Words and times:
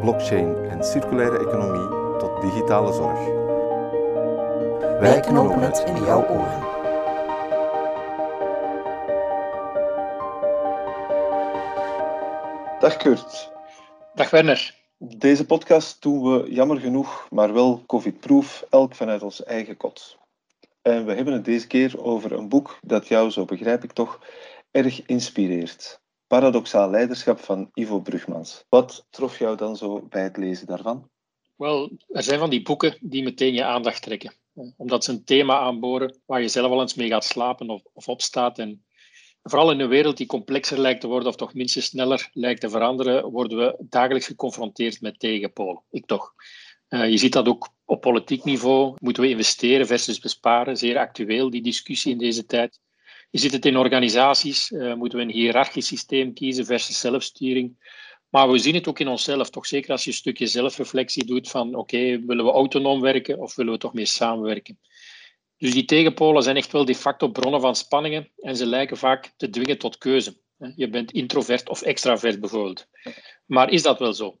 blockchain 0.00 0.56
en 0.70 0.84
circulaire 0.84 1.38
economie 1.38 2.18
tot 2.18 2.40
digitale 2.40 2.92
zorg. 2.92 3.18
Wij 5.00 5.20
knopen 5.20 5.60
het 5.60 5.84
in 5.86 6.04
jouw 6.04 6.28
oren. 6.28 6.60
Dag 12.80 12.96
Kurt. 12.96 13.52
Dag 14.14 14.30
Werner. 14.30 14.74
Deze 14.98 15.46
podcast 15.46 16.02
doen 16.02 16.22
we 16.22 16.52
jammer 16.52 16.80
genoeg, 16.80 17.26
maar 17.30 17.52
wel 17.52 17.82
covid-proof, 17.86 18.64
elk 18.70 18.94
vanuit 18.94 19.22
ons 19.22 19.44
eigen 19.44 19.76
kot. 19.76 20.18
En 20.82 21.06
we 21.06 21.14
hebben 21.14 21.34
het 21.34 21.44
deze 21.44 21.66
keer 21.66 22.02
over 22.02 22.32
een 22.32 22.48
boek 22.48 22.78
dat 22.82 23.08
jou, 23.08 23.30
zo 23.30 23.44
begrijp 23.44 23.84
ik 23.84 23.92
toch, 23.92 24.20
erg 24.70 25.06
inspireert. 25.06 26.00
Paradoxaal 26.26 26.90
leiderschap 26.90 27.38
van 27.38 27.70
Ivo 27.74 28.00
Brugmans. 28.00 28.64
Wat 28.68 29.06
trof 29.10 29.38
jou 29.38 29.56
dan 29.56 29.76
zo 29.76 30.02
bij 30.02 30.22
het 30.22 30.36
lezen 30.36 30.66
daarvan? 30.66 31.10
Wel, 31.56 31.90
er 32.08 32.22
zijn 32.22 32.38
van 32.38 32.50
die 32.50 32.62
boeken 32.62 32.98
die 33.00 33.22
meteen 33.22 33.54
je 33.54 33.64
aandacht 33.64 34.02
trekken. 34.02 34.34
Omdat 34.76 35.04
ze 35.04 35.10
een 35.10 35.24
thema 35.24 35.58
aanboren 35.58 36.20
waar 36.24 36.40
je 36.40 36.48
zelf 36.48 36.70
al 36.70 36.80
eens 36.80 36.94
mee 36.94 37.08
gaat 37.08 37.24
slapen 37.24 37.70
of, 37.70 37.82
of 37.92 38.08
opstaat. 38.08 38.58
En 38.58 38.84
vooral 39.42 39.70
in 39.70 39.80
een 39.80 39.88
wereld 39.88 40.16
die 40.16 40.26
complexer 40.26 40.78
lijkt 40.78 41.00
te 41.00 41.06
worden 41.06 41.28
of 41.28 41.36
toch 41.36 41.54
minstens 41.54 41.84
sneller 41.84 42.30
lijkt 42.32 42.60
te 42.60 42.70
veranderen, 42.70 43.30
worden 43.30 43.58
we 43.58 43.76
dagelijks 43.88 44.26
geconfronteerd 44.26 45.00
met 45.00 45.18
tegenpolen. 45.18 45.82
Ik 45.90 46.06
toch. 46.06 46.34
Uh, 46.88 47.10
je 47.10 47.16
ziet 47.16 47.32
dat 47.32 47.48
ook 47.48 47.68
op 47.84 48.00
politiek 48.00 48.44
niveau. 48.44 48.94
Moeten 48.98 49.22
we 49.22 49.28
investeren 49.28 49.86
versus 49.86 50.18
besparen? 50.18 50.76
Zeer 50.76 50.98
actueel, 50.98 51.50
die 51.50 51.62
discussie 51.62 52.12
in 52.12 52.18
deze 52.18 52.46
tijd. 52.46 52.80
Je 53.36 53.42
ziet 53.42 53.52
het 53.52 53.66
in 53.66 53.76
organisaties. 53.76 54.70
Uh, 54.70 54.94
moeten 54.94 55.18
we 55.18 55.24
een 55.24 55.30
hiërarchisch 55.30 55.86
systeem 55.86 56.34
kiezen 56.34 56.66
versus 56.66 57.00
zelfsturing? 57.00 57.90
Maar 58.28 58.50
we 58.50 58.58
zien 58.58 58.74
het 58.74 58.88
ook 58.88 58.98
in 58.98 59.08
onszelf, 59.08 59.50
toch 59.50 59.66
zeker 59.66 59.90
als 59.90 60.04
je 60.04 60.10
een 60.10 60.16
stukje 60.16 60.46
zelfreflectie 60.46 61.24
doet 61.24 61.50
van 61.50 61.74
oké, 61.74 62.24
willen 62.26 62.44
we 62.44 62.50
autonoom 62.50 63.00
werken 63.00 63.38
of 63.38 63.54
willen 63.54 63.72
we 63.72 63.78
toch 63.78 63.94
meer 63.94 64.06
samenwerken? 64.06 64.78
Dus 65.56 65.72
die 65.72 65.84
tegenpolen 65.84 66.42
zijn 66.42 66.56
echt 66.56 66.72
wel 66.72 66.84
de 66.84 66.94
facto 66.94 67.28
bronnen 67.28 67.60
van 67.60 67.76
spanningen 67.76 68.30
en 68.38 68.56
ze 68.56 68.66
lijken 68.66 68.96
vaak 68.96 69.32
te 69.36 69.50
dwingen 69.50 69.78
tot 69.78 69.98
keuze. 69.98 70.36
Je 70.76 70.88
bent 70.88 71.12
introvert 71.12 71.68
of 71.68 71.82
extravert 71.82 72.40
bijvoorbeeld. 72.40 72.88
Maar 73.46 73.70
is 73.70 73.82
dat 73.82 73.98
wel 73.98 74.12
zo? 74.12 74.38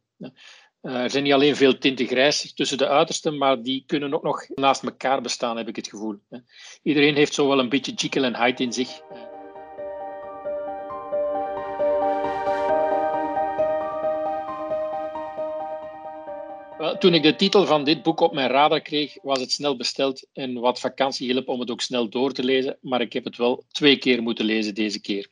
Uh, 0.86 1.02
er 1.02 1.10
zijn 1.10 1.22
niet 1.22 1.32
alleen 1.32 1.56
veel 1.56 1.78
tinten 1.78 2.06
grijs 2.06 2.52
tussen 2.54 2.78
de 2.78 2.88
uitersten, 2.88 3.38
maar 3.38 3.62
die 3.62 3.84
kunnen 3.86 4.14
ook 4.14 4.22
nog 4.22 4.48
naast 4.54 4.82
elkaar 4.82 5.20
bestaan, 5.20 5.56
heb 5.56 5.68
ik 5.68 5.76
het 5.76 5.88
gevoel. 5.88 6.18
Iedereen 6.82 7.14
heeft 7.14 7.34
zo 7.34 7.48
wel 7.48 7.58
een 7.58 7.68
beetje 7.68 7.92
Jekyll 7.92 8.22
en 8.22 8.36
Hyde 8.36 8.62
in 8.62 8.72
zich. 8.72 9.00
Toen 16.98 17.14
ik 17.14 17.22
de 17.22 17.36
titel 17.36 17.66
van 17.66 17.84
dit 17.84 18.02
boek 18.02 18.20
op 18.20 18.34
mijn 18.34 18.50
radar 18.50 18.80
kreeg, 18.80 19.22
was 19.22 19.40
het 19.40 19.52
snel 19.52 19.76
besteld 19.76 20.26
en 20.32 20.54
wat 20.54 20.80
vakantie 20.80 21.32
hielp 21.32 21.48
om 21.48 21.60
het 21.60 21.70
ook 21.70 21.80
snel 21.80 22.08
door 22.08 22.32
te 22.32 22.44
lezen, 22.44 22.78
maar 22.80 23.00
ik 23.00 23.12
heb 23.12 23.24
het 23.24 23.36
wel 23.36 23.64
twee 23.68 23.96
keer 23.96 24.22
moeten 24.22 24.44
lezen 24.44 24.74
deze 24.74 25.00
keer. 25.00 25.28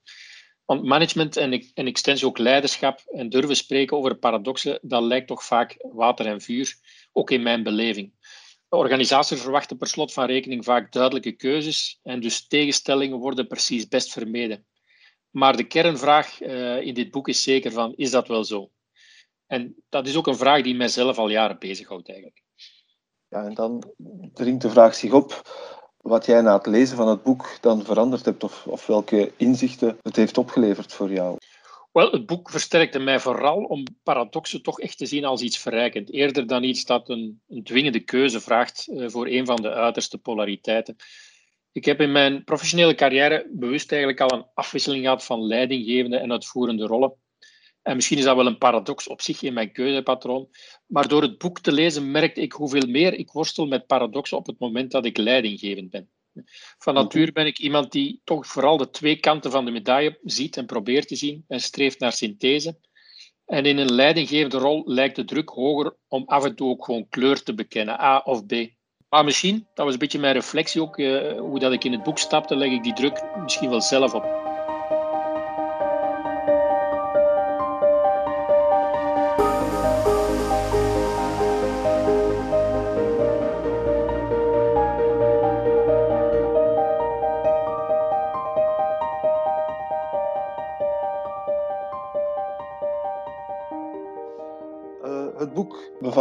Want 0.64 0.84
management 0.84 1.36
en, 1.36 1.52
en 1.74 1.86
extensie 1.86 2.26
ook 2.26 2.38
leiderschap 2.38 3.00
en 3.12 3.28
durven 3.28 3.56
spreken 3.56 3.96
over 3.96 4.16
paradoxen, 4.16 4.78
dat 4.82 5.02
lijkt 5.02 5.26
toch 5.26 5.44
vaak 5.44 5.76
water 5.78 6.26
en 6.26 6.40
vuur, 6.40 6.76
ook 7.12 7.30
in 7.30 7.42
mijn 7.42 7.62
beleving. 7.62 8.12
Organisaties 8.68 9.40
verwachten 9.40 9.76
per 9.76 9.86
slot 9.86 10.12
van 10.12 10.26
rekening 10.26 10.64
vaak 10.64 10.92
duidelijke 10.92 11.32
keuzes 11.32 12.00
en 12.02 12.20
dus 12.20 12.46
tegenstellingen 12.46 13.18
worden 13.18 13.46
precies 13.46 13.88
best 13.88 14.12
vermeden. 14.12 14.66
Maar 15.30 15.56
de 15.56 15.66
kernvraag 15.66 16.40
uh, 16.42 16.80
in 16.80 16.94
dit 16.94 17.10
boek 17.10 17.28
is 17.28 17.42
zeker 17.42 17.72
van, 17.72 17.92
is 17.96 18.10
dat 18.10 18.28
wel 18.28 18.44
zo? 18.44 18.70
En 19.46 19.76
dat 19.88 20.06
is 20.06 20.16
ook 20.16 20.26
een 20.26 20.36
vraag 20.36 20.62
die 20.62 20.74
mijzelf 20.74 21.18
al 21.18 21.28
jaren 21.28 21.58
bezighoudt 21.58 22.08
eigenlijk. 22.08 22.42
Ja, 23.28 23.44
en 23.44 23.54
dan 23.54 23.94
dringt 24.32 24.62
de 24.62 24.70
vraag 24.70 24.94
zich 24.94 25.12
op 25.12 25.42
wat 26.04 26.26
jij 26.26 26.40
na 26.40 26.56
het 26.56 26.66
lezen 26.66 26.96
van 26.96 27.08
het 27.08 27.22
boek 27.22 27.58
dan 27.60 27.84
veranderd 27.84 28.24
hebt 28.24 28.44
of, 28.44 28.66
of 28.66 28.86
welke 28.86 29.32
inzichten 29.36 29.98
het 30.02 30.16
heeft 30.16 30.38
opgeleverd 30.38 30.92
voor 30.92 31.12
jou. 31.12 31.36
Wel, 31.92 32.10
het 32.10 32.26
boek 32.26 32.50
versterkte 32.50 32.98
mij 32.98 33.20
vooral 33.20 33.62
om 33.62 33.84
paradoxen 34.02 34.62
toch 34.62 34.80
echt 34.80 34.98
te 34.98 35.06
zien 35.06 35.24
als 35.24 35.42
iets 35.42 35.58
verrijkend, 35.58 36.12
eerder 36.12 36.46
dan 36.46 36.62
iets 36.62 36.84
dat 36.84 37.08
een, 37.08 37.40
een 37.48 37.64
dwingende 37.64 38.00
keuze 38.00 38.40
vraagt 38.40 38.88
uh, 38.88 39.08
voor 39.08 39.26
een 39.26 39.46
van 39.46 39.56
de 39.56 39.70
uiterste 39.70 40.18
polariteiten. 40.18 40.96
Ik 41.72 41.84
heb 41.84 42.00
in 42.00 42.12
mijn 42.12 42.44
professionele 42.44 42.94
carrière 42.94 43.50
bewust 43.52 43.92
eigenlijk 43.92 44.20
al 44.20 44.38
een 44.38 44.46
afwisseling 44.54 45.02
gehad 45.02 45.24
van 45.24 45.46
leidinggevende 45.46 46.16
en 46.16 46.32
uitvoerende 46.32 46.86
rollen. 46.86 47.14
En 47.84 47.94
misschien 47.94 48.18
is 48.18 48.24
dat 48.24 48.36
wel 48.36 48.46
een 48.46 48.58
paradox 48.58 49.08
op 49.08 49.20
zich 49.20 49.42
in 49.42 49.52
mijn 49.52 49.72
keuzepatroon. 49.72 50.48
Maar 50.86 51.08
door 51.08 51.22
het 51.22 51.38
boek 51.38 51.60
te 51.60 51.72
lezen 51.72 52.10
merkte 52.10 52.40
ik 52.40 52.52
hoeveel 52.52 52.86
meer 52.88 53.14
ik 53.14 53.30
worstel 53.30 53.66
met 53.66 53.86
paradoxen 53.86 54.36
op 54.36 54.46
het 54.46 54.58
moment 54.58 54.90
dat 54.90 55.04
ik 55.04 55.16
leidinggevend 55.16 55.90
ben. 55.90 56.10
Van 56.78 56.94
natuur 56.94 57.32
ben 57.32 57.46
ik 57.46 57.58
iemand 57.58 57.92
die 57.92 58.20
toch 58.24 58.46
vooral 58.46 58.76
de 58.76 58.90
twee 58.90 59.16
kanten 59.16 59.50
van 59.50 59.64
de 59.64 59.70
medaille 59.70 60.18
ziet 60.22 60.56
en 60.56 60.66
probeert 60.66 61.08
te 61.08 61.16
zien 61.16 61.44
en 61.48 61.60
streeft 61.60 61.98
naar 61.98 62.12
synthese. 62.12 62.78
En 63.44 63.64
in 63.64 63.78
een 63.78 63.92
leidinggevende 63.92 64.58
rol 64.58 64.82
lijkt 64.86 65.16
de 65.16 65.24
druk 65.24 65.48
hoger 65.48 65.96
om 66.08 66.22
af 66.26 66.44
en 66.44 66.56
toe 66.56 66.68
ook 66.68 66.84
gewoon 66.84 67.08
kleur 67.08 67.42
te 67.42 67.54
bekennen, 67.54 68.00
A 68.00 68.18
of 68.18 68.46
B. 68.46 68.52
Maar 69.08 69.24
misschien, 69.24 69.66
dat 69.74 69.84
was 69.84 69.92
een 69.92 69.98
beetje 69.98 70.18
mijn 70.18 70.34
reflectie 70.34 70.80
ook, 70.80 70.98
uh, 70.98 71.38
hoe 71.38 71.58
dat 71.58 71.72
ik 71.72 71.84
in 71.84 71.92
het 71.92 72.02
boek 72.02 72.18
stapte, 72.18 72.56
leg 72.56 72.72
ik 72.72 72.82
die 72.82 72.92
druk 72.92 73.24
misschien 73.42 73.70
wel 73.70 73.80
zelf 73.80 74.14
op. 74.14 74.53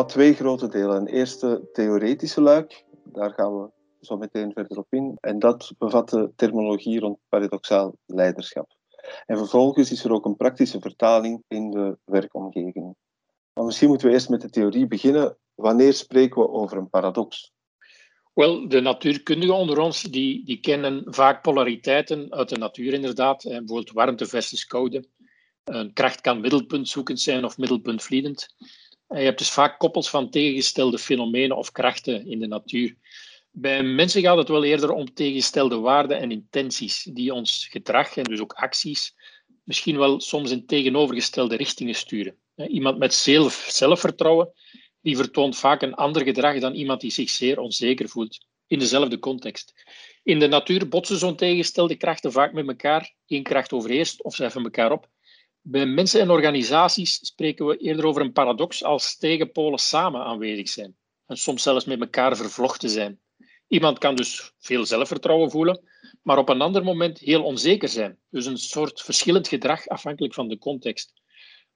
twee 0.06 0.34
grote 0.34 0.68
delen. 0.68 0.96
Een 0.96 1.08
eerste 1.08 1.70
theoretische 1.72 2.42
luik, 2.42 2.86
daar 3.04 3.34
gaan 3.34 3.62
we 3.62 3.70
zo 4.02 4.18
meteen 4.18 4.52
verder 4.54 4.78
op 4.78 4.88
in. 4.90 5.18
En 5.22 5.40
dat 5.40 5.74
bevat 5.78 6.10
de 6.10 6.32
terminologie 6.36 7.00
rond 7.00 7.18
paradoxaal 7.30 7.96
leiderschap. 8.06 8.76
En 9.26 9.38
vervolgens 9.38 9.92
is 9.92 10.04
er 10.04 10.12
ook 10.12 10.26
een 10.26 10.36
praktische 10.36 10.80
vertaling 10.80 11.44
in 11.48 11.72
de 11.72 11.98
werkomgeving. 12.06 12.96
Maar 13.54 13.66
misschien 13.66 13.88
moeten 13.88 14.08
we 14.08 14.14
eerst 14.14 14.30
met 14.30 14.42
de 14.42 14.50
theorie 14.50 14.88
beginnen. 14.88 15.38
Wanneer 15.56 15.94
spreken 15.94 16.42
we 16.42 16.50
over 16.50 16.78
een 16.78 16.90
paradox? 16.90 17.52
Wel, 18.34 18.68
de 18.68 18.80
natuurkundigen 18.80 19.56
onder 19.56 19.80
ons 19.80 20.02
die, 20.02 20.46
die 20.46 20.60
kennen 20.60 21.04
vaak 21.06 21.42
polariteiten 21.42 22.34
uit 22.34 22.50
de 22.50 22.58
natuur 22.58 22.94
inderdaad. 22.94 23.44
Bijvoorbeeld 23.44 23.92
warmte 23.92 24.26
versus 24.26 24.66
koude. 24.66 25.08
Een 25.64 25.94
kracht 25.94 26.22
kan 26.22 26.42
middelpuntzoekend 26.42 27.20
zijn 27.20 27.46
of 27.46 27.58
middelpuntvliedend. 27.58 28.56
Je 29.14 29.24
hebt 29.24 29.38
dus 29.38 29.52
vaak 29.52 29.80
koppels 29.80 30.10
van 30.10 30.30
tegengestelde 30.30 30.98
fenomenen 30.98 31.58
of 31.58 31.72
krachten 31.72 32.28
in 32.28 32.40
de 32.40 32.48
natuur. 32.48 32.96
Bij 33.52 33.84
mensen 33.84 34.22
gaat 34.22 34.38
het 34.38 34.48
wel 34.48 34.64
eerder 34.64 34.92
om 34.92 35.14
tegengestelde 35.14 35.78
waarden 35.78 36.20
en 36.20 36.32
intenties 36.32 37.04
die 37.04 37.34
ons 37.34 37.68
gedrag 37.72 38.18
en 38.18 38.24
dus 38.24 38.40
ook 38.40 38.54
acties 38.54 39.16
misschien 39.64 39.98
wel 39.98 40.20
soms 40.20 40.52
in 40.52 40.66
tegenovergestelde 40.66 41.56
richtingen 41.56 41.96
sturen. 41.96 42.38
Iemand 42.56 42.98
met 42.98 43.14
zelf, 43.14 43.66
zelfvertrouwen 43.70 44.52
die 45.02 45.18
vertoont 45.18 45.58
vaak 45.58 45.82
een 45.82 45.94
ander 45.94 46.24
gedrag 46.24 46.60
dan 46.60 46.74
iemand 46.74 47.02
die 47.02 47.12
zich 47.12 47.30
zeer 47.30 47.60
onzeker 47.60 48.10
voelt 48.10 48.46
in 48.68 48.80
dezelfde 48.80 49.20
context. 49.20 49.74
In 50.24 50.40
de 50.40 50.48
natuur 50.48 50.88
botsen 50.88 51.18
zo'n 51.18 51.36
tegengestelde 51.36 51.96
krachten 51.96 52.32
vaak 52.32 52.54
met 52.54 52.68
elkaar. 52.68 53.14
Eén 53.28 53.44
kracht 53.44 53.74
overheerst 53.74 54.24
of 54.24 54.36
ze 54.36 54.42
heffen 54.42 54.64
elkaar 54.64 54.92
op. 54.92 55.10
Bij 55.66 55.86
mensen 55.86 56.22
en 56.22 56.30
organisaties 56.30 57.20
spreken 57.22 57.66
we 57.66 57.78
eerder 57.78 58.06
over 58.06 58.22
een 58.22 58.32
paradox 58.32 58.84
als 58.84 59.18
tegenpolen 59.18 59.80
samen 59.80 60.24
aanwezig 60.24 60.70
zijn 60.70 60.96
en 61.26 61.38
soms 61.38 61.64
zelfs 61.64 61.86
met 61.86 62.00
elkaar 62.00 62.36
vervlochten 62.38 62.90
zijn. 62.90 63.20
Iemand 63.68 63.98
kan 63.98 64.16
dus 64.16 64.54
veel 64.60 64.86
zelfvertrouwen 64.86 65.52
voelen, 65.52 65.84
maar 66.24 66.38
op 66.38 66.50
een 66.50 66.62
ander 66.62 66.84
moment 66.84 67.20
heel 67.20 67.44
onzeker 67.44 67.90
zijn. 67.90 68.20
Dus 68.30 68.46
een 68.46 68.58
soort 68.58 69.02
verschillend 69.02 69.48
gedrag 69.48 69.88
afhankelijk 69.88 70.34
van 70.34 70.48
de 70.48 70.58
context. 70.58 71.14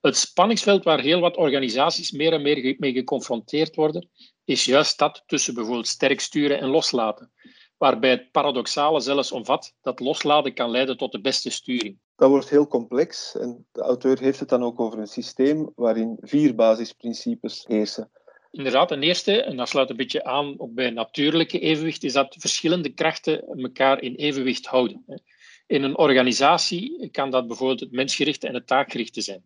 Het 0.02 0.18
spanningsveld 0.18 0.84
waar 0.84 1.00
heel 1.00 1.20
wat 1.20 1.38
organisaties 1.38 2.12
meer 2.12 2.34
en 2.34 2.42
meer 2.42 2.76
mee 2.78 2.94
geconfronteerd 2.94 3.76
worden, 3.76 4.10
is 4.46 4.66
juist 4.66 4.98
dat 4.98 5.24
tussen 5.26 5.54
bijvoorbeeld 5.54 5.88
sterk 5.88 6.20
sturen 6.20 6.60
en 6.60 6.70
loslaten. 6.70 7.32
Waarbij 7.78 8.10
het 8.10 8.32
paradoxale 8.32 9.00
zelfs 9.00 9.32
omvat 9.32 9.76
dat 9.82 10.00
loslaten 10.00 10.54
kan 10.54 10.70
leiden 10.70 10.98
tot 10.98 11.12
de 11.12 11.22
beste 11.22 11.50
sturing. 11.50 12.00
Dat 12.18 12.30
wordt 12.30 12.50
heel 12.50 12.68
complex 12.68 13.38
en 13.38 13.66
de 13.72 13.82
auteur 13.82 14.20
heeft 14.20 14.40
het 14.40 14.50
dan 14.50 14.64
ook 14.64 14.80
over 14.80 15.00
een 15.00 15.08
systeem 15.08 15.72
waarin 15.76 16.18
vier 16.22 16.56
basisprincipes 16.56 17.64
heersen. 17.68 18.12
Inderdaad, 18.52 18.88
ten 18.88 19.04
eerste, 19.04 19.44
en 19.44 19.58
dat 19.58 19.70
sluit 19.70 19.90
een 19.90 19.96
beetje 19.96 20.24
aan 20.24 20.60
ook 20.60 20.74
bij 20.74 20.90
natuurlijke 20.90 21.60
evenwicht, 21.60 22.04
is 22.04 22.14
dat 22.14 22.36
verschillende 22.40 22.90
krachten 22.94 23.48
elkaar 23.48 24.02
in 24.02 24.16
evenwicht 24.16 24.66
houden. 24.66 25.22
In 25.68 25.84
een 25.84 25.98
organisatie 25.98 27.10
kan 27.12 27.32
dat 27.32 27.48
bijvoorbeeld 27.48 27.80
het 27.80 27.92
mensgerichte 27.92 28.48
en 28.48 28.54
het 28.54 28.68
taakgerichte 28.68 29.22
zijn. 29.22 29.46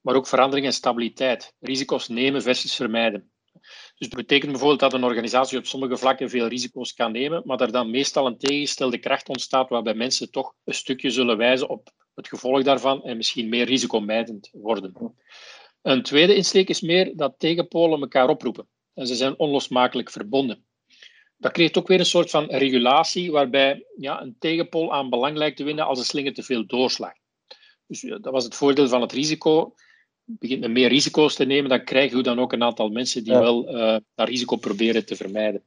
Maar 0.00 0.14
ook 0.14 0.26
verandering 0.26 0.66
en 0.66 0.72
stabiliteit, 0.72 1.54
risico's 1.60 2.08
nemen 2.08 2.42
versus 2.42 2.74
vermijden. 2.74 3.31
Dus 3.98 4.08
dat 4.08 4.20
betekent 4.20 4.50
bijvoorbeeld 4.50 4.80
dat 4.80 4.92
een 4.92 5.04
organisatie 5.04 5.58
op 5.58 5.66
sommige 5.66 5.96
vlakken 5.96 6.30
veel 6.30 6.46
risico's 6.46 6.94
kan 6.94 7.12
nemen, 7.12 7.42
maar 7.44 7.60
er 7.60 7.72
dan 7.72 7.90
meestal 7.90 8.26
een 8.26 8.38
tegengestelde 8.38 8.98
kracht 8.98 9.28
ontstaat 9.28 9.68
waarbij 9.68 9.94
mensen 9.94 10.30
toch 10.30 10.54
een 10.64 10.74
stukje 10.74 11.10
zullen 11.10 11.36
wijzen 11.36 11.68
op 11.68 11.90
het 12.14 12.28
gevolg 12.28 12.62
daarvan 12.62 13.04
en 13.04 13.16
misschien 13.16 13.48
meer 13.48 13.64
risicomijdend 13.64 14.48
worden. 14.52 15.16
Een 15.82 16.02
tweede 16.02 16.34
insteek 16.34 16.68
is 16.68 16.80
meer 16.80 17.16
dat 17.16 17.34
tegenpolen 17.38 18.00
elkaar 18.00 18.28
oproepen. 18.28 18.68
En 18.94 19.06
ze 19.06 19.14
zijn 19.14 19.38
onlosmakelijk 19.38 20.10
verbonden. 20.10 20.64
Dat 21.36 21.52
creëert 21.52 21.78
ook 21.78 21.88
weer 21.88 21.98
een 21.98 22.06
soort 22.06 22.30
van 22.30 22.44
regulatie 22.44 23.30
waarbij 23.30 23.86
ja, 23.96 24.22
een 24.22 24.36
tegenpool 24.38 24.92
aan 24.92 25.10
belang 25.10 25.36
lijkt 25.36 25.56
te 25.56 25.64
winnen 25.64 25.86
als 25.86 25.98
de 25.98 26.04
slinger 26.04 26.34
te 26.34 26.42
veel 26.42 26.66
doorslaat. 26.66 27.20
Dus 27.86 28.00
dat 28.00 28.32
was 28.32 28.44
het 28.44 28.54
voordeel 28.54 28.88
van 28.88 29.00
het 29.00 29.12
risico. 29.12 29.74
Begint 30.24 30.68
meer 30.68 30.88
risico's 30.88 31.34
te 31.34 31.44
nemen, 31.44 31.70
dan 31.70 31.84
krijg 31.84 32.12
je 32.12 32.22
dan 32.22 32.38
ook 32.38 32.52
een 32.52 32.62
aantal 32.62 32.88
mensen 32.88 33.24
die 33.24 33.32
wel 33.32 33.74
uh, 33.74 33.96
dat 34.14 34.28
risico 34.28 34.56
proberen 34.56 35.06
te 35.06 35.16
vermijden. 35.16 35.64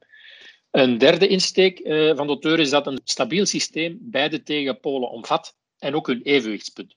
Een 0.70 0.98
derde 0.98 1.28
insteek 1.28 1.80
uh, 1.80 2.16
van 2.16 2.26
de 2.26 2.32
auteur 2.32 2.60
is 2.60 2.70
dat 2.70 2.86
een 2.86 3.00
stabiel 3.04 3.46
systeem 3.46 3.98
beide 4.00 4.42
tegenpolen 4.42 5.10
omvat 5.10 5.56
en 5.78 5.94
ook 5.94 6.06
hun 6.06 6.22
evenwichtspunt. 6.22 6.96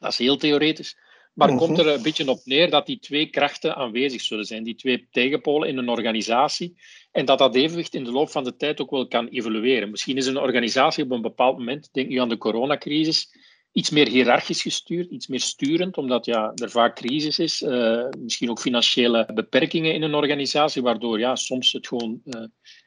Dat 0.00 0.12
is 0.12 0.18
heel 0.18 0.36
theoretisch. 0.36 0.96
Maar 1.34 1.52
mm 1.52 1.58
komt 1.58 1.78
er 1.78 1.86
een 1.86 2.02
beetje 2.02 2.28
op 2.28 2.40
neer 2.44 2.70
dat 2.70 2.86
die 2.86 2.98
twee 2.98 3.26
krachten 3.26 3.76
aanwezig 3.76 4.20
zullen 4.20 4.44
zijn, 4.44 4.62
die 4.62 4.74
twee 4.74 5.08
tegenpolen 5.10 5.68
in 5.68 5.78
een 5.78 5.88
organisatie, 5.88 6.80
en 7.12 7.24
dat 7.24 7.38
dat 7.38 7.54
evenwicht 7.54 7.94
in 7.94 8.04
de 8.04 8.10
loop 8.10 8.30
van 8.30 8.44
de 8.44 8.56
tijd 8.56 8.80
ook 8.80 8.90
wel 8.90 9.08
kan 9.08 9.28
evolueren. 9.28 9.90
Misschien 9.90 10.16
is 10.16 10.26
een 10.26 10.38
organisatie 10.38 11.04
op 11.04 11.10
een 11.10 11.22
bepaald 11.22 11.58
moment, 11.58 11.88
denk 11.92 12.08
nu 12.08 12.16
aan 12.16 12.28
de 12.28 12.38
coronacrisis, 12.38 13.28
iets 13.72 13.90
meer 13.90 14.08
hiërarchisch 14.08 14.62
gestuurd, 14.62 15.10
iets 15.10 15.26
meer 15.26 15.40
sturend, 15.40 15.96
omdat 15.96 16.24
ja, 16.24 16.52
er 16.54 16.70
vaak 16.70 16.96
crisis 16.96 17.38
is, 17.38 17.62
uh, 17.62 18.08
misschien 18.18 18.50
ook 18.50 18.60
financiële 18.60 19.30
beperkingen 19.34 19.94
in 19.94 20.02
een 20.02 20.14
organisatie, 20.14 20.82
waardoor 20.82 21.18
ja, 21.18 21.36
soms 21.36 21.72
het 21.72 21.86
gewoon 21.86 22.20
uh, 22.24 22.44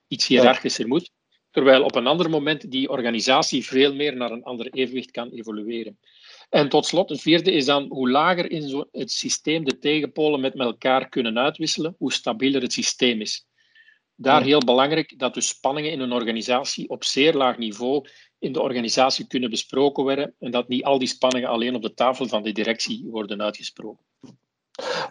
iets 0.07 0.27
hiërarchischer 0.27 0.87
moet. 0.87 1.11
Terwijl 1.51 1.83
op 1.83 1.95
een 1.95 2.07
ander 2.07 2.29
moment 2.29 2.71
die 2.71 2.89
organisatie 2.89 3.65
veel 3.65 3.93
meer 3.95 4.15
naar 4.15 4.31
een 4.31 4.43
ander 4.43 4.73
evenwicht 4.73 5.11
kan 5.11 5.29
evolueren. 5.29 5.99
En 6.49 6.69
tot 6.69 6.85
slot, 6.85 7.09
het 7.09 7.21
vierde 7.21 7.51
is 7.51 7.65
dan 7.65 7.85
hoe 7.89 8.09
lager 8.09 8.51
in 8.51 8.69
zo 8.69 8.87
het 8.91 9.11
systeem 9.11 9.63
de 9.63 9.77
tegenpolen 9.77 10.39
met 10.39 10.59
elkaar 10.59 11.09
kunnen 11.09 11.39
uitwisselen, 11.39 11.95
hoe 11.97 12.13
stabieler 12.13 12.61
het 12.61 12.73
systeem 12.73 13.21
is. 13.21 13.45
Daar 14.15 14.43
heel 14.43 14.59
belangrijk 14.59 15.19
dat 15.19 15.33
dus 15.33 15.47
spanningen 15.47 15.91
in 15.91 15.99
een 15.99 16.11
organisatie 16.11 16.89
op 16.89 17.03
zeer 17.03 17.33
laag 17.33 17.57
niveau 17.57 18.07
in 18.43 18.53
de 18.53 18.61
organisatie 18.61 19.27
kunnen 19.27 19.49
besproken 19.49 20.03
worden 20.03 20.35
en 20.39 20.51
dat 20.51 20.67
niet 20.67 20.83
al 20.83 20.97
die 20.97 21.07
spanningen 21.07 21.49
alleen 21.49 21.75
op 21.75 21.81
de 21.81 21.93
tafel 21.93 22.27
van 22.27 22.43
de 22.43 22.51
directie 22.51 23.05
worden 23.09 23.41
uitgesproken. 23.41 24.05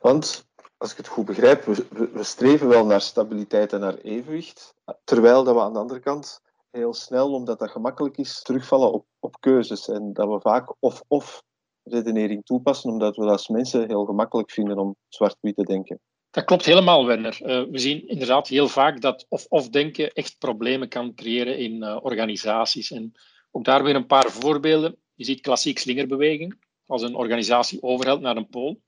Want, 0.00 0.46
als 0.76 0.90
ik 0.90 0.96
het 0.96 1.06
goed 1.06 1.24
begrijp, 1.24 1.64
we, 1.64 2.08
streven 2.24 2.68
wel 2.68 2.86
naar 2.86 3.00
stabiliteit 3.00 3.72
en 3.72 3.80
naar 3.80 3.96
evenwicht, 3.96 4.74
terwijl 5.04 5.44
dat 5.44 5.54
we 5.54 5.60
aan 5.60 5.72
de 5.72 5.78
andere 5.78 6.00
kant 6.00 6.40
heel 6.70 6.94
snel, 6.94 7.32
omdat 7.32 7.58
dat 7.58 7.70
gemakkelijk 7.70 8.16
is, 8.16 8.42
terugvallen 8.42 8.92
op, 8.92 9.06
op 9.20 9.40
keuzes. 9.40 9.88
En 9.88 10.12
dat 10.12 10.28
we 10.28 10.40
vaak 10.40 10.74
of-of 10.78 11.42
redenering 11.82 12.44
toepassen, 12.44 12.90
omdat 12.90 13.16
we 13.16 13.24
als 13.24 13.48
mensen 13.48 13.88
heel 13.88 14.04
gemakkelijk 14.04 14.50
vinden 14.50 14.78
om 14.78 14.96
zwart-wit 15.08 15.56
te 15.56 15.64
denken. 15.64 16.00
Dat 16.32 16.44
klopt 16.44 16.64
helemaal, 16.64 17.06
Werner. 17.06 17.38
Uh, 17.42 17.62
we 17.70 17.78
zien 17.78 18.08
inderdaad 18.08 18.48
heel 18.48 18.68
vaak 18.68 19.00
dat 19.00 19.26
of-of 19.28 19.68
denken 19.68 20.12
echt 20.12 20.38
problemen 20.38 20.88
kan 20.88 21.14
creëren 21.14 21.58
in 21.58 21.72
uh, 21.72 21.98
organisaties. 22.02 22.90
En 22.90 23.12
ook 23.50 23.64
daar 23.64 23.82
weer 23.82 23.94
een 23.94 24.06
paar 24.06 24.30
voorbeelden. 24.30 24.96
Je 25.14 25.24
ziet 25.24 25.40
klassiek 25.40 25.78
slingerbeweging. 25.78 26.58
Als 26.86 27.02
een 27.02 27.14
organisatie 27.14 27.82
overhelt 27.82 28.20
naar 28.20 28.36
een 28.36 28.48
pool, 28.48 28.80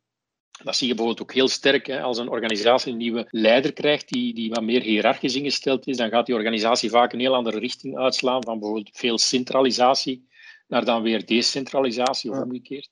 dat 0.62 0.76
zie 0.76 0.88
je 0.88 0.94
bijvoorbeeld 0.94 1.28
ook 1.28 1.34
heel 1.34 1.48
sterk. 1.48 1.86
Hè. 1.86 2.02
Als 2.02 2.18
een 2.18 2.28
organisatie 2.28 2.92
een 2.92 2.98
nieuwe 2.98 3.26
leider 3.30 3.72
krijgt 3.72 4.08
die, 4.08 4.34
die 4.34 4.50
wat 4.50 4.62
meer 4.62 4.82
hiërarchisch 4.82 5.34
ingesteld 5.34 5.86
is, 5.86 5.96
dan 5.96 6.10
gaat 6.10 6.26
die 6.26 6.34
organisatie 6.34 6.90
vaak 6.90 7.12
een 7.12 7.20
heel 7.20 7.34
andere 7.34 7.58
richting 7.58 7.98
uitslaan, 7.98 8.44
van 8.44 8.58
bijvoorbeeld 8.58 8.96
veel 8.96 9.18
centralisatie 9.18 10.28
naar 10.68 10.84
dan 10.84 11.02
weer 11.02 11.26
decentralisatie 11.26 12.30
of 12.30 12.38
omgekeerd. 12.38 12.90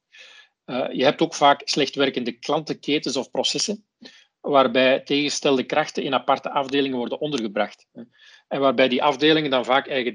Uh, 0.66 0.92
je 0.92 1.04
hebt 1.04 1.22
ook 1.22 1.34
vaak 1.34 1.62
slecht 1.64 1.94
werkende 1.94 2.32
klantenketens 2.32 3.16
of 3.16 3.30
processen, 3.30 3.84
waarbij 4.42 5.00
tegenstelde 5.00 5.64
krachten 5.64 6.02
in 6.02 6.14
aparte 6.14 6.50
afdelingen 6.50 6.96
worden 6.96 7.20
ondergebracht. 7.20 7.86
En 8.48 8.60
waarbij 8.60 8.88
die 8.88 9.02
afdelingen 9.02 9.50
dan 9.50 9.64
vaak 9.64 9.88
eigen 9.88 10.14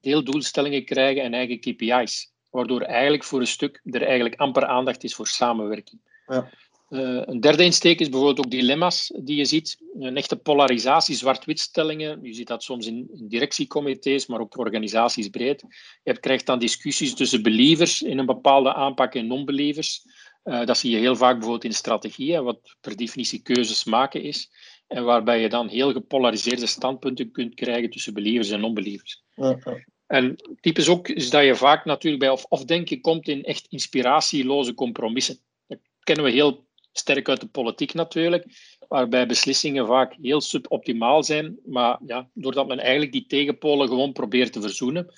deeldoelstellingen 0.00 0.84
krijgen 0.84 1.22
en 1.22 1.34
eigen 1.34 1.60
KPI's, 1.60 2.32
waardoor 2.50 2.80
eigenlijk 2.80 3.24
voor 3.24 3.40
een 3.40 3.46
stuk 3.46 3.80
er 3.84 4.02
eigenlijk 4.02 4.40
amper 4.40 4.66
aandacht 4.66 5.04
is 5.04 5.14
voor 5.14 5.26
samenwerking. 5.26 6.00
Ja. 6.26 6.50
Uh, 6.90 7.22
een 7.24 7.40
derde 7.40 7.64
insteek 7.64 8.00
is 8.00 8.08
bijvoorbeeld 8.08 8.46
ook 8.46 8.50
dilemma's 8.50 9.12
die 9.16 9.36
je 9.36 9.44
ziet. 9.44 9.78
Een 9.98 10.16
echte 10.16 10.36
polarisatie, 10.36 11.16
zwart-witstellingen. 11.16 12.18
Je 12.22 12.34
ziet 12.34 12.46
dat 12.46 12.62
soms 12.62 12.86
in, 12.86 13.08
in, 13.12 13.28
directiecomité's, 13.28 14.26
maar 14.26 14.40
ook 14.40 14.58
organisaties 14.58 15.28
breed. 15.28 15.64
Je 16.02 16.18
krijgt 16.20 16.46
dan 16.46 16.58
discussies 16.58 17.14
tussen 17.14 17.42
believers 17.42 18.02
in 18.02 18.18
een 18.18 18.26
bepaalde 18.26 18.74
aanpak 18.74 19.14
en 19.14 19.26
non-believers. 19.26 20.02
Uh, 20.48 20.64
dat 20.64 20.78
zie 20.78 20.90
je 20.90 20.96
heel 20.96 21.16
vaak 21.16 21.32
bijvoorbeeld 21.32 21.64
in 21.64 21.72
strategieën, 21.72 22.44
wat 22.44 22.76
per 22.80 22.96
definitie 22.96 23.42
keuzes 23.42 23.84
maken 23.84 24.22
is. 24.22 24.50
En 24.86 25.04
waarbij 25.04 25.40
je 25.40 25.48
dan 25.48 25.68
heel 25.68 25.92
gepolariseerde 25.92 26.66
standpunten 26.66 27.30
kunt 27.30 27.54
krijgen 27.54 27.90
tussen 27.90 28.14
believers 28.14 28.50
en 28.50 28.60
non-believers. 28.60 29.22
Ja, 29.34 29.58
ja. 29.64 29.84
En 30.06 30.36
typisch 30.60 30.88
ook 30.88 31.08
is 31.08 31.30
dat 31.30 31.44
je 31.44 31.54
vaak 31.54 31.84
natuurlijk 31.84 32.22
bij 32.22 32.30
of-of 32.30 32.64
denken 32.64 33.00
komt 33.00 33.28
in 33.28 33.42
echt 33.42 33.66
inspiratieloze 33.68 34.74
compromissen. 34.74 35.38
Dat 35.66 35.78
kennen 36.00 36.24
we 36.24 36.30
heel 36.30 36.66
sterk 36.92 37.28
uit 37.28 37.40
de 37.40 37.46
politiek 37.46 37.94
natuurlijk, 37.94 38.44
waarbij 38.88 39.26
beslissingen 39.26 39.86
vaak 39.86 40.16
heel 40.20 40.40
suboptimaal 40.40 41.22
zijn. 41.22 41.58
Maar 41.64 41.98
ja, 42.06 42.28
doordat 42.34 42.68
men 42.68 42.78
eigenlijk 42.78 43.12
die 43.12 43.26
tegenpolen 43.26 43.88
gewoon 43.88 44.12
probeert 44.12 44.52
te 44.52 44.60
verzoenen, 44.60 45.14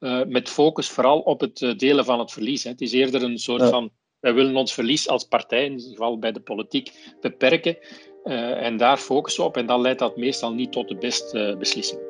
uh, 0.00 0.24
met 0.24 0.48
focus 0.48 0.88
vooral 0.88 1.20
op 1.20 1.40
het 1.40 1.62
eh, 1.62 1.76
delen 1.76 2.04
van 2.04 2.18
het 2.18 2.32
verlies. 2.32 2.64
Hè. 2.64 2.70
Het 2.70 2.80
is 2.80 2.92
eerder 2.92 3.22
een 3.22 3.38
soort 3.38 3.68
van, 3.68 3.90
wij 4.26 4.34
willen 4.34 4.56
ons 4.56 4.74
verlies 4.74 5.08
als 5.08 5.24
partij, 5.24 5.64
in 5.64 5.72
ieder 5.72 5.88
geval 5.88 6.18
bij 6.18 6.32
de 6.32 6.40
politiek, 6.40 7.14
beperken. 7.20 7.78
Uh, 8.24 8.62
en 8.62 8.76
daar 8.76 8.96
focussen 8.96 9.44
op 9.44 9.56
en 9.56 9.66
dan 9.66 9.80
leidt 9.80 9.98
dat 9.98 10.16
meestal 10.16 10.52
niet 10.52 10.72
tot 10.72 10.88
de 10.88 10.96
beste 10.96 11.56
beslissing. 11.58 12.00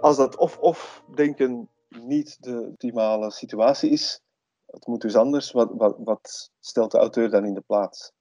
als 0.00 0.16
dat 0.16 0.36
of-of 0.36 1.04
denken 1.14 1.70
niet 1.88 2.36
de 2.42 2.66
optimale 2.70 3.30
situatie 3.30 3.90
is, 3.90 4.20
het 4.66 4.86
moet 4.86 5.00
dus 5.00 5.16
anders, 5.16 5.50
wat, 5.52 5.70
wat, 5.72 5.96
wat 5.98 6.50
stelt 6.60 6.90
de 6.90 6.98
auteur 6.98 7.30
dan 7.30 7.44
in 7.44 7.54
de 7.54 7.60
plaats? 7.66 8.12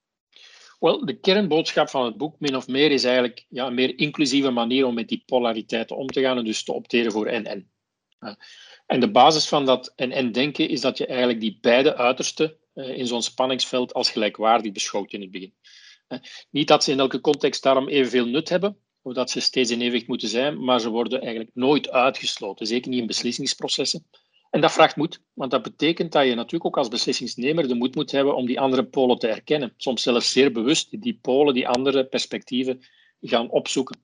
Wel, 0.83 1.05
de 1.05 1.19
kernboodschap 1.19 1.89
van 1.89 2.05
het 2.05 2.17
boek, 2.17 2.39
min 2.39 2.55
of 2.55 2.67
meer, 2.67 2.91
is 2.91 3.03
eigenlijk 3.03 3.45
ja, 3.49 3.67
een 3.67 3.73
meer 3.73 3.97
inclusieve 3.97 4.49
manier 4.49 4.85
om 4.85 4.93
met 4.93 5.07
die 5.07 5.23
polariteiten 5.25 5.97
om 5.97 6.07
te 6.07 6.21
gaan 6.21 6.37
en 6.37 6.45
dus 6.45 6.63
te 6.63 6.73
opteren 6.73 7.11
voor 7.11 7.25
en-en. 7.25 7.71
En 8.85 8.99
de 8.99 9.11
basis 9.11 9.47
van 9.47 9.65
dat 9.65 9.93
en-en 9.95 10.31
denken 10.31 10.69
is 10.69 10.81
dat 10.81 10.97
je 10.97 11.05
eigenlijk 11.05 11.39
die 11.39 11.57
beide 11.61 11.95
uitersten 11.95 12.57
eh, 12.73 12.97
in 12.97 13.07
zo'n 13.07 13.21
spanningsveld 13.21 13.93
als 13.93 14.11
gelijkwaardig 14.11 14.71
beschouwt 14.71 15.13
in 15.13 15.21
het 15.21 15.31
begin. 15.31 15.53
Niet 16.49 16.67
dat 16.67 16.83
ze 16.83 16.91
in 16.91 16.99
elke 16.99 17.21
context 17.21 17.63
daarom 17.63 17.87
evenveel 17.87 18.25
nut 18.25 18.49
hebben, 18.49 18.77
of 19.01 19.13
dat 19.13 19.29
ze 19.29 19.39
steeds 19.39 19.71
in 19.71 19.79
evenwicht 19.81 20.07
moeten 20.07 20.29
zijn, 20.29 20.63
maar 20.63 20.79
ze 20.79 20.89
worden 20.89 21.21
eigenlijk 21.21 21.51
nooit 21.53 21.89
uitgesloten, 21.89 22.67
zeker 22.67 22.89
niet 22.89 22.99
in 22.99 23.07
beslissingsprocessen. 23.07 24.05
En 24.53 24.61
dat 24.61 24.71
vraagt 24.71 24.95
moed, 24.95 25.21
want 25.33 25.51
dat 25.51 25.61
betekent 25.61 26.11
dat 26.11 26.25
je 26.25 26.35
natuurlijk 26.35 26.65
ook 26.65 26.77
als 26.77 26.87
beslissingsnemer 26.87 27.67
de 27.67 27.75
moed 27.75 27.95
moet 27.95 28.11
hebben 28.11 28.35
om 28.35 28.45
die 28.45 28.59
andere 28.59 28.85
polen 28.85 29.17
te 29.17 29.27
erkennen. 29.27 29.73
Soms 29.77 30.01
zelfs 30.01 30.31
zeer 30.31 30.51
bewust 30.51 31.01
die 31.01 31.19
polen, 31.21 31.53
die 31.53 31.67
andere 31.67 32.05
perspectieven 32.05 32.83
gaan 33.21 33.49
opzoeken. 33.49 34.03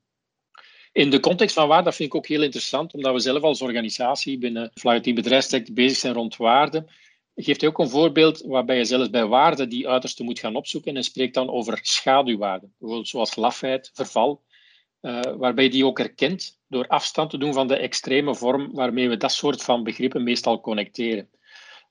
In 0.92 1.10
de 1.10 1.20
context 1.20 1.54
van 1.54 1.68
waar, 1.68 1.84
dat 1.84 1.94
vind 1.94 2.08
ik 2.08 2.14
ook 2.14 2.26
heel 2.26 2.42
interessant, 2.42 2.94
omdat 2.94 3.12
we 3.12 3.20
zelf 3.20 3.42
als 3.42 3.62
organisatie 3.62 4.38
binnen 4.38 4.70
Fly 4.74 5.00
Team 5.00 5.14
Bedrijfstraject 5.14 5.74
bezig 5.74 5.98
zijn 5.98 6.14
rond 6.14 6.36
waarde, 6.36 6.86
geeft 7.34 7.60
hij 7.60 7.70
ook 7.70 7.78
een 7.78 7.88
voorbeeld 7.88 8.40
waarbij 8.40 8.76
je 8.76 8.84
zelfs 8.84 9.10
bij 9.10 9.26
waarden 9.26 9.68
die 9.68 9.88
uiterste 9.88 10.22
moet 10.22 10.38
gaan 10.38 10.56
opzoeken 10.56 10.96
en 10.96 11.04
spreekt 11.04 11.34
dan 11.34 11.50
over 11.50 11.78
schaduwwaarden, 11.82 12.74
zoals 13.02 13.36
lafheid, 13.36 13.90
verval, 13.94 14.42
waarbij 15.36 15.64
je 15.64 15.70
die 15.70 15.86
ook 15.86 15.98
herkent 15.98 16.59
door 16.70 16.86
afstand 16.86 17.30
te 17.30 17.38
doen 17.38 17.52
van 17.52 17.68
de 17.68 17.76
extreme 17.76 18.34
vorm 18.34 18.72
waarmee 18.72 19.08
we 19.08 19.16
dat 19.16 19.32
soort 19.32 19.62
van 19.62 19.84
begrippen 19.84 20.22
meestal 20.22 20.60
connecteren. 20.60 21.30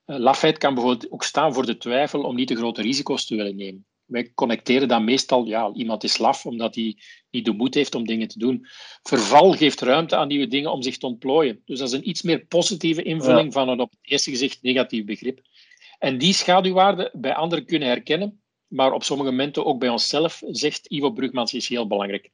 lafheid 0.06 0.58
kan 0.58 0.74
bijvoorbeeld 0.74 1.12
ook 1.12 1.24
staan 1.24 1.54
voor 1.54 1.66
de 1.66 1.78
twijfel 1.78 2.22
om 2.22 2.36
niet 2.36 2.48
te 2.48 2.56
grote 2.56 2.82
risico's 2.82 3.26
te 3.26 3.36
willen 3.36 3.56
nemen 3.56 3.86
wij 4.10 4.32
connecteren 4.34 4.88
dan 4.88 5.04
meestal, 5.04 5.46
ja, 5.46 5.72
iemand 5.74 6.04
is 6.04 6.18
laf 6.18 6.46
omdat 6.46 6.76
hij 6.76 6.98
niet 7.32 7.46
de 7.46 7.52
moed 7.52 7.74
heeft 7.74 7.96
om 7.96 8.06
dingen 8.06 8.28
te 8.28 8.40
doen. 8.40 8.68
Verval 9.04 9.52
geeft 9.54 9.82
ruimte 9.82 10.16
aan 10.16 10.28
nieuwe 10.28 10.48
dingen 10.48 10.72
om 10.72 10.82
zich 10.82 10.98
te 10.98 11.06
ontplooien. 11.06 11.62
Dus 11.66 11.80
dat 11.80 11.88
is 11.88 11.94
een 11.94 12.10
iets 12.10 12.22
meer 12.22 12.46
positieve 12.46 13.04
invulling 13.04 13.54
van 13.54 13.70
een 13.70 13.80
op 13.80 13.92
het 13.92 14.00
eerste 14.02 14.30
gezicht 14.30 14.62
negatief 14.62 15.06
begrip. 15.06 15.42
En 16.00 16.18
die 16.18 16.34
schaduwwaarde 16.34 17.10
bij 17.14 17.34
anderen 17.34 17.66
kunnen 17.66 17.88
herkennen, 17.88 18.42
maar 18.68 18.92
op 18.92 19.04
sommige 19.04 19.30
momenten 19.30 19.66
ook 19.66 19.80
bij 19.80 19.90
onszelf, 19.90 20.42
zegt 20.46 20.86
Ivo 20.92 21.12
Brugmans, 21.12 21.54
is 21.54 21.70
heel 21.70 21.88
belangrijk. 21.88 22.32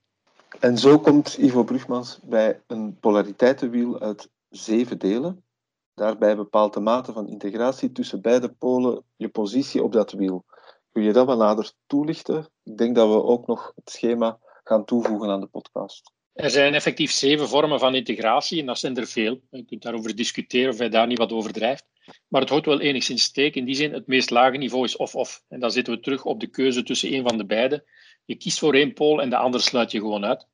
En 0.59 0.77
zo 0.77 0.99
komt 0.99 1.37
Ivo 1.37 1.63
Brugmans 1.63 2.19
bij 2.23 2.61
een 2.67 2.99
polariteitenwiel 2.99 3.99
uit 3.99 4.29
zeven 4.49 4.99
delen. 4.99 5.43
Daarbij 5.93 6.35
bepaalt 6.35 6.73
de 6.73 6.79
mate 6.79 7.13
van 7.13 7.27
integratie 7.27 7.91
tussen 7.91 8.21
beide 8.21 8.49
polen 8.49 9.03
je 9.15 9.29
positie 9.29 9.83
op 9.83 9.91
dat 9.91 10.11
wiel. 10.11 10.45
Kun 10.91 11.03
je 11.03 11.13
dat 11.13 11.25
wel 11.25 11.37
nader 11.37 11.71
toelichten? 11.85 12.49
Ik 12.63 12.77
denk 12.77 12.95
dat 12.95 13.09
we 13.09 13.23
ook 13.23 13.47
nog 13.47 13.71
het 13.75 13.89
schema 13.89 14.39
gaan 14.63 14.85
toevoegen 14.85 15.29
aan 15.29 15.41
de 15.41 15.47
podcast. 15.47 16.13
Er 16.33 16.49
zijn 16.49 16.73
effectief 16.73 17.11
zeven 17.11 17.47
vormen 17.47 17.79
van 17.79 17.95
integratie 17.95 18.59
en 18.59 18.65
dat 18.65 18.79
zijn 18.79 18.97
er 18.97 19.07
veel. 19.07 19.39
Je 19.49 19.65
kunt 19.65 19.81
daarover 19.81 20.15
discussiëren 20.15 20.71
of 20.71 20.77
hij 20.77 20.89
daar 20.89 21.07
niet 21.07 21.17
wat 21.17 21.31
overdrijft. 21.31 21.85
Maar 22.27 22.41
het 22.41 22.49
houdt 22.49 22.65
wel 22.65 22.79
enigszins 22.79 23.23
steek. 23.23 23.55
In 23.55 23.65
die 23.65 23.75
zin, 23.75 23.93
het 23.93 24.07
meest 24.07 24.29
lage 24.29 24.57
niveau 24.57 24.83
is 24.83 24.95
of-of. 24.95 25.43
En 25.47 25.59
dan 25.59 25.71
zitten 25.71 25.93
we 25.93 25.99
terug 25.99 26.25
op 26.25 26.39
de 26.39 26.47
keuze 26.47 26.83
tussen 26.83 27.13
een 27.13 27.27
van 27.27 27.37
de 27.37 27.45
beide. 27.45 27.85
Je 28.25 28.35
kiest 28.35 28.59
voor 28.59 28.73
één 28.73 28.93
pool 28.93 29.21
en 29.21 29.29
de 29.29 29.37
andere 29.37 29.63
sluit 29.63 29.91
je 29.91 29.99
gewoon 29.99 30.25
uit. 30.25 30.47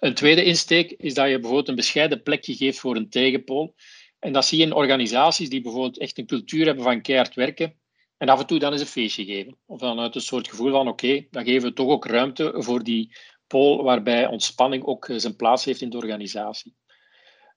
Een 0.00 0.14
tweede 0.14 0.44
insteek 0.44 0.90
is 0.90 1.14
dat 1.14 1.28
je 1.28 1.34
bijvoorbeeld 1.34 1.68
een 1.68 1.74
bescheiden 1.74 2.22
plekje 2.22 2.54
geeft 2.54 2.78
voor 2.78 2.96
een 2.96 3.10
tegenpool. 3.10 3.74
En 4.18 4.32
dat 4.32 4.44
zie 4.44 4.58
je 4.58 4.64
in 4.64 4.72
organisaties 4.72 5.48
die 5.48 5.60
bijvoorbeeld 5.60 5.98
echt 5.98 6.18
een 6.18 6.26
cultuur 6.26 6.66
hebben 6.66 6.84
van 6.84 7.02
keihard 7.02 7.34
werken. 7.34 7.78
En 8.16 8.28
af 8.28 8.40
en 8.40 8.46
toe 8.46 8.58
dan 8.58 8.72
eens 8.72 8.80
een 8.80 8.86
feestje 8.86 9.24
geven. 9.24 9.58
Of 9.66 9.80
dan 9.80 10.00
uit 10.00 10.14
een 10.14 10.20
soort 10.20 10.48
gevoel 10.48 10.70
van 10.70 10.88
oké, 10.88 11.26
dan 11.30 11.44
geven 11.44 11.68
we 11.68 11.74
toch 11.74 11.88
ook 11.88 12.06
ruimte 12.06 12.54
voor 12.56 12.82
die 12.82 13.16
pool 13.46 13.82
waarbij 13.82 14.26
ontspanning 14.26 14.84
ook 14.84 15.08
zijn 15.16 15.36
plaats 15.36 15.64
heeft 15.64 15.80
in 15.80 15.90
de 15.90 15.96
organisatie. 15.96 16.76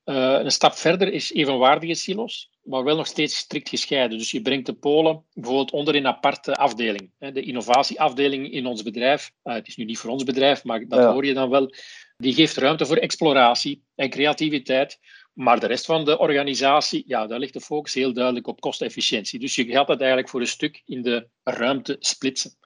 Uh, 0.05 0.39
een 0.39 0.51
stap 0.51 0.73
verder 0.73 1.13
is 1.13 1.33
evenwaardige 1.33 1.93
silo's, 1.93 2.50
maar 2.63 2.83
wel 2.83 2.95
nog 2.95 3.07
steeds 3.07 3.35
strikt 3.37 3.69
gescheiden. 3.69 4.17
Dus 4.17 4.31
je 4.31 4.41
brengt 4.41 4.65
de 4.65 4.73
polen 4.73 5.25
bijvoorbeeld 5.33 5.71
onder 5.71 5.95
in 5.95 6.05
een 6.05 6.11
aparte 6.11 6.55
afdeling. 6.55 7.11
De 7.17 7.41
innovatieafdeling 7.41 8.51
in 8.51 8.65
ons 8.65 8.83
bedrijf, 8.83 9.31
uh, 9.43 9.53
het 9.53 9.67
is 9.67 9.75
nu 9.75 9.83
niet 9.83 9.97
voor 9.97 10.09
ons 10.09 10.23
bedrijf, 10.23 10.63
maar 10.63 10.87
dat 10.87 11.13
hoor 11.13 11.25
je 11.25 11.33
dan 11.33 11.49
wel, 11.49 11.73
die 12.17 12.33
geeft 12.33 12.57
ruimte 12.57 12.85
voor 12.85 12.97
exploratie 12.97 13.83
en 13.95 14.09
creativiteit. 14.09 14.99
Maar 15.33 15.59
de 15.59 15.67
rest 15.67 15.85
van 15.85 16.05
de 16.05 16.17
organisatie, 16.17 17.03
ja, 17.07 17.27
daar 17.27 17.39
ligt 17.39 17.53
de 17.53 17.61
focus 17.61 17.93
heel 17.93 18.13
duidelijk 18.13 18.47
op 18.47 18.59
kostefficiëntie. 18.59 19.39
Dus 19.39 19.55
je 19.55 19.65
gaat 19.65 19.87
dat 19.87 19.99
eigenlijk 19.99 20.29
voor 20.29 20.41
een 20.41 20.47
stuk 20.47 20.81
in 20.85 21.01
de 21.01 21.27
ruimte 21.43 21.95
splitsen. 21.99 22.59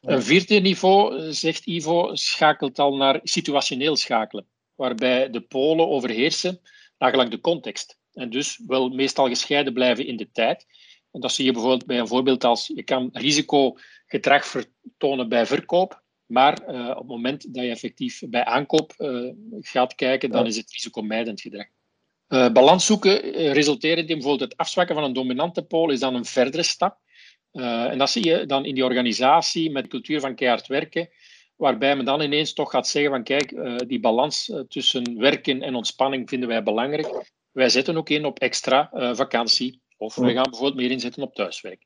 Een 0.00 0.22
vierde 0.22 0.54
niveau, 0.54 1.32
zegt 1.32 1.66
Ivo, 1.66 2.14
schakelt 2.14 2.78
al 2.78 2.96
naar 2.96 3.20
situationeel 3.22 3.96
schakelen, 3.96 4.46
waarbij 4.74 5.30
de 5.30 5.40
polen 5.40 5.88
overheersen 5.88 6.60
nagelang 6.98 7.30
de 7.30 7.40
context. 7.40 7.97
En 8.18 8.30
dus 8.30 8.60
wel 8.66 8.88
meestal 8.88 9.28
gescheiden 9.28 9.72
blijven 9.72 10.06
in 10.06 10.16
de 10.16 10.30
tijd. 10.32 10.66
En 11.10 11.20
dat 11.20 11.32
zie 11.32 11.44
je 11.44 11.52
bijvoorbeeld 11.52 11.86
bij 11.86 11.98
een 11.98 12.08
voorbeeld 12.08 12.44
als 12.44 12.70
je 12.74 12.82
kan 12.82 13.10
risicogedrag 13.12 14.46
vertonen 14.46 15.28
bij 15.28 15.46
verkoop, 15.46 16.02
maar 16.26 16.58
uh, 16.68 16.90
op 16.90 16.98
het 16.98 17.06
moment 17.06 17.54
dat 17.54 17.64
je 17.64 17.70
effectief 17.70 18.22
bij 18.26 18.44
aankoop 18.44 18.94
uh, 18.98 19.32
gaat 19.60 19.94
kijken, 19.94 20.30
dan 20.30 20.46
is 20.46 20.56
het 20.56 20.72
risicomijdend 20.72 21.40
gedrag. 21.40 21.66
Uh, 22.28 22.52
balans 22.52 22.86
zoeken 22.86 23.20
resulteert 23.52 23.98
in 23.98 24.06
bijvoorbeeld 24.06 24.50
het 24.50 24.56
afzwakken 24.56 24.94
van 24.94 25.04
een 25.04 25.12
dominante 25.12 25.62
pool, 25.62 25.90
is 25.90 26.00
dan 26.00 26.14
een 26.14 26.24
verdere 26.24 26.62
stap. 26.62 26.98
En 27.52 27.98
dat 27.98 28.10
zie 28.10 28.24
je 28.24 28.46
dan 28.46 28.64
in 28.64 28.74
die 28.74 28.84
organisatie 28.84 29.70
met 29.70 29.82
de 29.82 29.88
cultuur 29.88 30.20
van 30.20 30.34
keihard 30.34 30.66
werken, 30.66 31.08
waarbij 31.56 31.96
men 31.96 32.04
dan 32.04 32.20
ineens 32.20 32.52
toch 32.52 32.70
gaat 32.70 32.88
zeggen 32.88 33.10
van 33.10 33.22
kijk, 33.22 33.54
die 33.88 34.00
balans 34.00 34.52
tussen 34.68 35.18
werken 35.18 35.62
en 35.62 35.74
ontspanning 35.74 36.28
vinden 36.28 36.48
wij 36.48 36.62
belangrijk. 36.62 37.36
Wij 37.58 37.68
zetten 37.68 37.96
ook 37.96 38.08
in 38.08 38.24
op 38.24 38.38
extra 38.38 38.90
vakantie 39.14 39.80
of 39.96 40.14
wij 40.14 40.32
gaan 40.32 40.50
bijvoorbeeld 40.50 40.80
meer 40.80 40.90
inzetten 40.90 41.22
op 41.22 41.34
thuiswerk. 41.34 41.84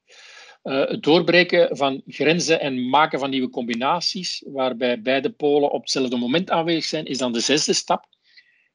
het 0.63 1.03
doorbreken 1.03 1.77
van 1.77 2.03
grenzen 2.07 2.61
en 2.61 2.89
maken 2.89 3.19
van 3.19 3.31
nieuwe 3.31 3.51
combinaties, 3.51 4.43
waarbij 4.47 5.03
beide 5.03 5.31
polen 5.31 5.71
op 5.71 5.81
hetzelfde 5.81 6.17
moment 6.17 6.51
aanwezig 6.51 6.85
zijn, 6.85 7.05
is 7.05 7.19
dan 7.19 7.33
de 7.33 7.41
zesde 7.41 7.73
stap. 7.73 8.07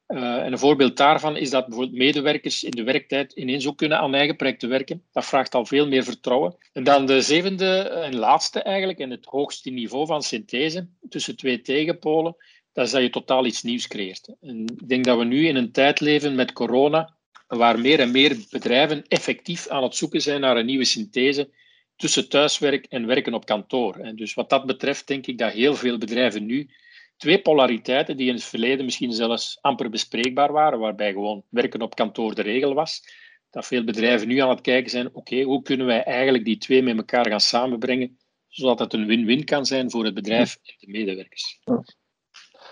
Uh, 0.08 0.36
en 0.36 0.52
een 0.52 0.58
voorbeeld 0.58 0.96
daarvan 0.96 1.36
is 1.36 1.50
dat 1.50 1.66
bijvoorbeeld 1.66 1.98
medewerkers 1.98 2.64
in 2.64 2.70
de 2.70 2.82
werktijd 2.82 3.32
ineens 3.32 3.66
ook 3.66 3.76
kunnen 3.76 3.98
aan 3.98 4.14
eigen 4.14 4.36
projecten 4.36 4.68
werken. 4.68 5.04
Dat 5.12 5.26
vraagt 5.26 5.54
al 5.54 5.66
veel 5.66 5.88
meer 5.88 6.04
vertrouwen. 6.04 6.56
En 6.72 6.84
dan 6.84 7.06
de 7.06 7.20
zevende 7.20 7.78
en 7.78 8.16
laatste 8.16 8.62
eigenlijk, 8.62 8.98
en 8.98 9.10
het 9.10 9.24
hoogste 9.24 9.70
niveau 9.70 10.06
van 10.06 10.22
synthese 10.22 10.88
tussen 11.08 11.36
twee 11.36 11.60
tegenpolen, 11.60 12.36
dat 12.72 12.86
is 12.86 12.92
dat 12.92 13.02
je 13.02 13.10
totaal 13.10 13.46
iets 13.46 13.62
nieuws 13.62 13.86
creëert. 13.86 14.34
En 14.40 14.60
ik 14.60 14.88
denk 14.88 15.04
dat 15.04 15.18
we 15.18 15.24
nu 15.24 15.46
in 15.46 15.56
een 15.56 15.72
tijd 15.72 16.00
leven 16.00 16.34
met 16.34 16.52
corona, 16.52 17.16
waar 17.46 17.78
meer 17.78 18.00
en 18.00 18.10
meer 18.10 18.36
bedrijven 18.50 19.04
effectief 19.08 19.68
aan 19.68 19.82
het 19.82 19.94
zoeken 19.94 20.20
zijn 20.20 20.40
naar 20.40 20.56
een 20.56 20.66
nieuwe 20.66 20.84
synthese 20.84 21.50
tussen 21.96 22.28
thuiswerk 22.28 22.86
en 22.86 23.06
werken 23.06 23.34
op 23.34 23.44
kantoor. 23.44 23.96
En 23.96 24.16
dus 24.16 24.34
wat 24.34 24.50
dat 24.50 24.66
betreft 24.66 25.06
denk 25.06 25.26
ik 25.26 25.38
dat 25.38 25.52
heel 25.52 25.74
veel 25.74 25.98
bedrijven 25.98 26.46
nu 26.46 26.70
twee 27.16 27.42
polariteiten 27.42 28.16
die 28.16 28.28
in 28.28 28.34
het 28.34 28.44
verleden 28.44 28.84
misschien 28.84 29.12
zelfs 29.12 29.58
amper 29.60 29.90
bespreekbaar 29.90 30.52
waren, 30.52 30.78
waarbij 30.78 31.12
gewoon 31.12 31.42
werken 31.48 31.82
op 31.82 31.94
kantoor 31.94 32.34
de 32.34 32.42
regel 32.42 32.74
was. 32.74 33.02
Dat 33.50 33.66
veel 33.66 33.84
bedrijven 33.84 34.28
nu 34.28 34.38
aan 34.38 34.48
het 34.48 34.60
kijken 34.60 34.90
zijn, 34.90 35.14
oké, 35.14 35.42
hoe 35.42 35.62
kunnen 35.62 35.86
wij 35.86 36.02
eigenlijk 36.02 36.44
die 36.44 36.58
twee 36.58 36.82
met 36.82 36.96
elkaar 36.96 37.28
gaan 37.28 37.40
samenbrengen, 37.40 38.18
zodat 38.48 38.78
het 38.78 38.92
een 38.92 39.06
win-win 39.06 39.44
kan 39.44 39.66
zijn 39.66 39.90
voor 39.90 40.04
het 40.04 40.14
bedrijf 40.14 40.58
en 40.62 40.74
de 40.78 40.88
medewerkers. 40.88 41.58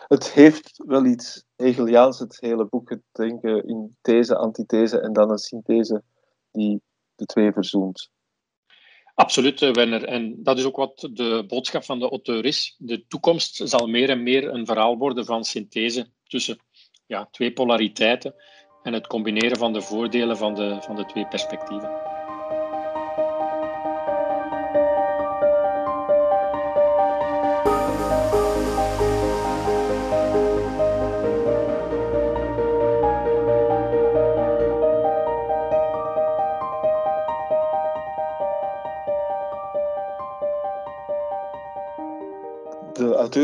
Het 0.06 0.32
heeft 0.32 0.82
wel 0.86 1.04
iets 1.04 1.44
Hegeliaans, 1.56 2.18
het 2.18 2.36
hele 2.40 2.66
boek, 2.66 2.90
het 2.90 3.02
denken 3.12 3.64
in 3.64 3.96
these, 4.00 4.36
antithese 4.36 5.00
en 5.00 5.12
dan 5.12 5.30
een 5.30 5.38
synthese 5.38 6.02
die 6.50 6.82
de 7.14 7.24
twee 7.24 7.52
verzoent. 7.52 8.10
Absoluut, 9.14 9.62
eh, 9.62 9.72
Werner. 9.72 10.04
En 10.04 10.42
dat 10.42 10.58
is 10.58 10.64
ook 10.64 10.76
wat 10.76 11.08
de 11.12 11.44
boodschap 11.46 11.84
van 11.84 11.98
de 11.98 12.08
auteur 12.08 12.44
is. 12.44 12.74
De 12.78 13.06
toekomst 13.06 13.68
zal 13.68 13.86
meer 13.86 14.10
en 14.10 14.22
meer 14.22 14.48
een 14.48 14.66
verhaal 14.66 14.96
worden 14.96 15.24
van 15.24 15.44
synthese 15.44 16.10
tussen 16.24 16.58
ja, 17.06 17.28
twee 17.30 17.52
polariteiten 17.52 18.34
en 18.82 18.92
het 18.92 19.06
combineren 19.06 19.56
van 19.56 19.72
de 19.72 19.82
voordelen 19.82 20.36
van 20.36 20.54
de, 20.54 20.76
van 20.80 20.96
de 20.96 21.04
twee 21.04 21.26
perspectieven. 21.26 22.15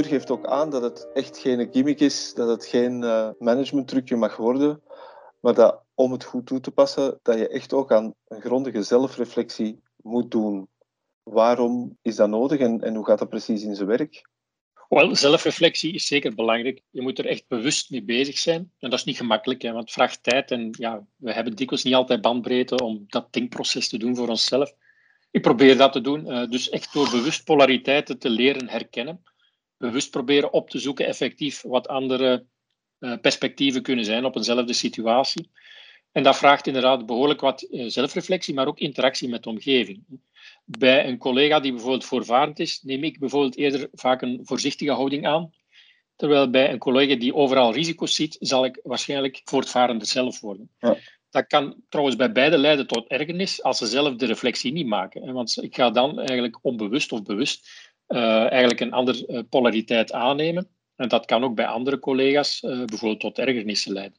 Geeft 0.01 0.31
ook 0.31 0.47
aan 0.47 0.71
dat 0.71 0.83
het 0.83 1.09
echt 1.15 1.39
geen 1.39 1.69
gimmick 1.73 2.01
is, 2.01 2.35
dat 2.35 2.49
het 2.49 2.67
geen 2.67 3.03
uh, 3.03 3.29
managementtrucje 3.39 4.17
mag 4.17 4.37
worden, 4.37 4.83
maar 5.41 5.55
dat 5.55 5.81
om 5.95 6.13
het 6.13 6.25
goed 6.25 6.47
toe 6.47 6.61
te 6.61 6.71
passen, 6.71 7.19
dat 7.23 7.39
je 7.39 7.49
echt 7.49 7.73
ook 7.73 7.93
aan 7.93 8.15
een 8.29 8.41
grondige 8.41 8.83
zelfreflectie 8.83 9.83
moet 9.97 10.31
doen. 10.31 10.69
Waarom 11.23 11.99
is 12.03 12.17
dat 12.17 12.29
nodig 12.29 12.61
en, 12.61 12.81
en 12.81 12.95
hoe 12.95 13.05
gaat 13.05 13.19
dat 13.19 13.29
precies 13.29 13.63
in 13.63 13.75
zijn 13.75 13.89
werk? 13.89 14.29
Wel, 14.89 15.17
zelfreflectie 15.17 15.93
is 15.93 16.07
zeker 16.07 16.35
belangrijk. 16.35 16.81
Je 16.91 17.03
moet 17.03 17.19
er 17.19 17.27
echt 17.27 17.45
bewust 17.49 17.91
mee 17.91 18.03
bezig 18.03 18.39
zijn. 18.39 18.73
En 18.79 18.91
dat 18.91 18.99
is 18.99 19.05
niet 19.05 19.17
gemakkelijk, 19.17 19.63
hè, 19.63 19.73
want 19.73 19.85
het 19.85 19.93
vraagt 19.93 20.23
tijd. 20.23 20.51
En 20.51 20.69
ja, 20.71 21.07
we 21.17 21.33
hebben 21.33 21.57
dikwijls 21.57 21.85
niet 21.85 21.95
altijd 21.95 22.21
bandbreedte 22.21 22.77
om 22.77 23.05
dat 23.07 23.33
denkproces 23.33 23.89
te 23.89 23.99
doen 23.99 24.17
voor 24.17 24.29
onszelf. 24.29 24.75
Ik 25.31 25.43
probeer 25.43 25.77
dat 25.77 25.93
te 25.93 26.01
doen. 26.01 26.27
Uh, 26.27 26.51
dus 26.51 26.69
echt 26.71 26.93
door 26.93 27.11
bewust 27.11 27.45
polariteiten 27.45 28.19
te 28.19 28.31
leren 28.31 28.69
herkennen 28.69 29.23
bewust 29.83 30.11
proberen 30.11 30.53
op 30.53 30.71
te 30.71 30.79
zoeken 30.79 31.07
effectief 31.07 31.62
wat 31.62 31.89
andere 31.89 32.45
uh, 33.01 33.17
perspectieven 33.21 33.83
kunnen 33.83 34.05
zijn 34.05 34.25
op 34.25 34.37
eenzelfde 34.37 34.73
situatie. 34.73 35.51
En 36.12 36.23
dat 36.23 36.37
vraagt 36.37 36.67
inderdaad 36.67 37.07
behoorlijk 37.07 37.41
wat 37.41 37.62
uh, 37.62 37.85
zelfreflectie, 37.89 38.55
maar 38.55 38.67
ook 38.67 38.79
interactie 38.79 39.29
met 39.29 39.43
de 39.43 39.49
omgeving. 39.49 40.05
Bij 40.65 41.07
een 41.09 41.19
collega 41.19 41.61
die 41.61 41.73
bijvoorbeeld 41.73 42.05
voorvarend 42.05 42.59
is, 42.59 42.83
neem 42.83 43.05
ik 43.05 43.19
bijvoorbeeld 43.19 43.57
eerder 43.57 43.89
vaak 43.93 44.23
een 44.23 44.41
voorzichtige 44.43 44.93
houding 44.93 45.27
aan. 45.27 45.53
Terwijl 46.17 46.51
bij 46.51 46.73
een 46.73 46.79
collega 46.79 47.15
die 47.15 47.35
overal 47.35 47.73
risico's 47.73 48.15
ziet, 48.15 48.37
zal 48.41 48.65
ik 48.65 48.81
waarschijnlijk 48.83 49.41
voortvarender 49.45 50.07
zelf 50.07 50.41
worden. 50.41 50.71
Ja. 50.79 50.97
Dat 51.31 51.47
kan 51.47 51.77
trouwens 51.89 52.17
bij 52.17 52.33
beide 52.33 52.59
leiden 52.59 52.87
tot 52.87 53.09
ergernis 53.09 53.62
als 53.62 53.79
ze 53.79 53.87
zelf 53.87 54.17
de 54.17 54.27
reflectie 54.27 54.73
niet 54.73 54.87
maken. 54.87 55.33
Want 55.33 55.62
ik 55.62 55.75
ga 55.75 55.91
dan 55.91 56.19
eigenlijk 56.19 56.59
onbewust 56.62 57.12
of 57.12 57.23
bewust 57.23 57.92
eigenlijk 58.19 58.81
een 58.81 58.92
andere 58.92 59.26
uh, 59.28 59.40
polariteit 59.49 60.12
aannemen. 60.12 60.69
En 60.97 61.09
dat 61.09 61.26
kan 61.26 61.45
ook 61.45 61.54
bij 61.54 61.66
andere 61.66 61.99
collega's 61.99 62.62
uh, 62.62 62.85
bijvoorbeeld 62.85 63.21
tot 63.21 63.38
ergernissen 63.38 63.92
leiden. 63.92 64.19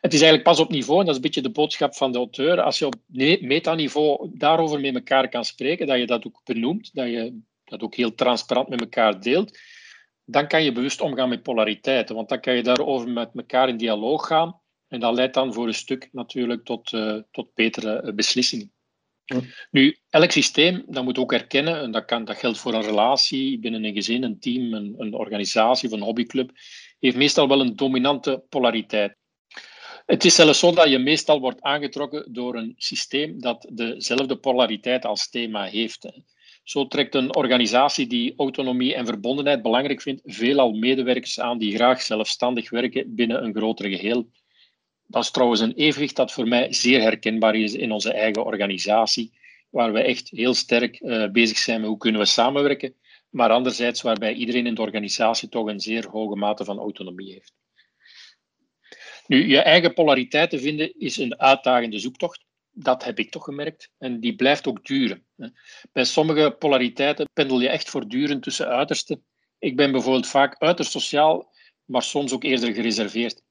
Het 0.00 0.12
is 0.12 0.20
eigenlijk 0.20 0.48
pas 0.48 0.60
op 0.60 0.70
niveau, 0.70 1.00
en 1.00 1.06
dat 1.06 1.14
is 1.14 1.20
een 1.20 1.26
beetje 1.26 1.48
de 1.48 1.60
boodschap 1.60 1.94
van 1.94 2.12
de 2.12 2.18
auteur, 2.18 2.60
als 2.60 2.78
je 2.78 2.86
op 2.86 2.94
metaniveau 3.40 4.30
daarover 4.34 4.80
met 4.80 4.94
elkaar 4.94 5.28
kan 5.28 5.44
spreken, 5.44 5.86
dat 5.86 5.98
je 5.98 6.06
dat 6.06 6.26
ook 6.26 6.40
benoemt, 6.44 6.94
dat 6.94 7.06
je 7.06 7.40
dat 7.64 7.82
ook 7.82 7.94
heel 7.94 8.14
transparant 8.14 8.68
met 8.68 8.80
elkaar 8.80 9.20
deelt, 9.20 9.58
dan 10.24 10.48
kan 10.48 10.64
je 10.64 10.72
bewust 10.72 11.00
omgaan 11.00 11.28
met 11.28 11.42
polariteiten. 11.42 12.14
Want 12.14 12.28
dan 12.28 12.40
kan 12.40 12.54
je 12.54 12.62
daarover 12.62 13.08
met 13.08 13.30
elkaar 13.34 13.68
in 13.68 13.76
dialoog 13.76 14.26
gaan. 14.26 14.60
En 14.88 15.00
dat 15.00 15.14
leidt 15.14 15.34
dan 15.34 15.52
voor 15.52 15.66
een 15.66 15.74
stuk 15.74 16.08
natuurlijk 16.12 16.64
tot, 16.64 16.90
tot 17.30 17.54
betere 17.54 18.00
eh, 18.00 18.14
beslissingen. 18.14 18.72
Nu, 19.70 19.96
elk 20.10 20.30
systeem, 20.30 20.84
dat 20.86 21.04
moet 21.04 21.18
ook 21.18 21.32
erkennen, 21.32 21.80
en 21.80 21.90
dat, 21.90 22.04
kan, 22.04 22.24
dat 22.24 22.36
geldt 22.36 22.58
voor 22.58 22.74
een 22.74 22.82
relatie 22.82 23.58
binnen 23.58 23.84
een 23.84 23.94
gezin, 23.94 24.22
een 24.22 24.40
team, 24.40 24.72
een, 24.72 24.94
een 24.98 25.14
organisatie 25.14 25.88
of 25.88 25.94
een 25.94 26.02
hobbyclub, 26.02 26.50
heeft 26.98 27.16
meestal 27.16 27.48
wel 27.48 27.60
een 27.60 27.76
dominante 27.76 28.44
polariteit. 28.48 29.16
Het 30.06 30.24
is 30.24 30.34
zelfs 30.34 30.58
zo 30.58 30.72
dat 30.72 30.88
je 30.88 30.98
meestal 30.98 31.40
wordt 31.40 31.62
aangetrokken 31.62 32.32
door 32.32 32.56
een 32.56 32.74
systeem 32.76 33.40
dat 33.40 33.70
dezelfde 33.72 34.36
polariteit 34.36 35.04
als 35.04 35.28
thema 35.28 35.64
heeft. 35.64 36.12
Zo 36.64 36.86
trekt 36.86 37.14
een 37.14 37.36
organisatie 37.36 38.06
die 38.06 38.34
autonomie 38.36 38.94
en 38.94 39.06
verbondenheid 39.06 39.62
belangrijk 39.62 40.02
vindt, 40.02 40.22
veelal 40.24 40.72
medewerkers 40.72 41.40
aan 41.40 41.58
die 41.58 41.74
graag 41.74 42.02
zelfstandig 42.02 42.70
werken 42.70 43.14
binnen 43.14 43.44
een 43.44 43.54
groter 43.54 43.88
geheel. 43.88 44.28
Dat 45.06 45.22
is 45.22 45.30
trouwens 45.30 45.60
een 45.60 45.74
evenwicht 45.74 46.16
dat 46.16 46.32
voor 46.32 46.48
mij 46.48 46.72
zeer 46.72 47.00
herkenbaar 47.00 47.54
is 47.54 47.74
in 47.74 47.92
onze 47.92 48.12
eigen 48.12 48.44
organisatie, 48.44 49.32
waar 49.70 49.92
we 49.92 50.00
echt 50.00 50.28
heel 50.30 50.54
sterk 50.54 51.00
uh, 51.00 51.30
bezig 51.30 51.58
zijn 51.58 51.80
met 51.80 51.88
hoe 51.88 51.98
kunnen 51.98 52.20
we 52.20 52.26
samenwerken, 52.26 52.94
maar 53.30 53.50
anderzijds 53.50 54.02
waarbij 54.02 54.32
iedereen 54.32 54.66
in 54.66 54.74
de 54.74 54.80
organisatie 54.80 55.48
toch 55.48 55.66
een 55.66 55.80
zeer 55.80 56.08
hoge 56.08 56.36
mate 56.36 56.64
van 56.64 56.78
autonomie 56.78 57.32
heeft. 57.32 57.52
Nu, 59.26 59.48
je 59.48 59.58
eigen 59.58 59.94
polariteit 59.94 60.50
te 60.50 60.58
vinden 60.58 60.98
is 60.98 61.16
een 61.16 61.40
uitdagende 61.40 61.98
zoektocht 61.98 62.44
dat 62.72 63.04
heb 63.04 63.18
ik 63.18 63.30
toch 63.30 63.44
gemerkt. 63.44 63.90
En 63.98 64.20
die 64.20 64.34
blijft 64.34 64.66
ook 64.66 64.84
duren. 64.84 65.26
Bij 65.92 66.04
sommige 66.04 66.56
polariteiten 66.58 67.28
pendel 67.32 67.60
je 67.60 67.68
echt 67.68 67.90
voortdurend 67.90 68.42
tussen 68.42 68.68
uitersten. 68.68 69.24
Ik 69.58 69.76
ben 69.76 69.92
bijvoorbeeld 69.92 70.26
vaak 70.26 70.58
uiterst 70.58 70.90
sociaal, 70.90 71.52
maar 71.84 72.02
soms 72.02 72.32
ook 72.32 72.44
eerder 72.44 72.74
gereserveerd. 72.74 73.42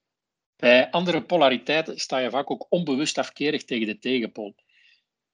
Bij 0.62 0.90
andere 0.92 1.22
polariteiten 1.22 2.00
sta 2.00 2.18
je 2.18 2.30
vaak 2.30 2.52
ook 2.52 2.66
onbewust 2.70 3.18
afkerig 3.18 3.64
tegen 3.64 3.88
de 3.88 4.00
tegenpool. 4.00 4.56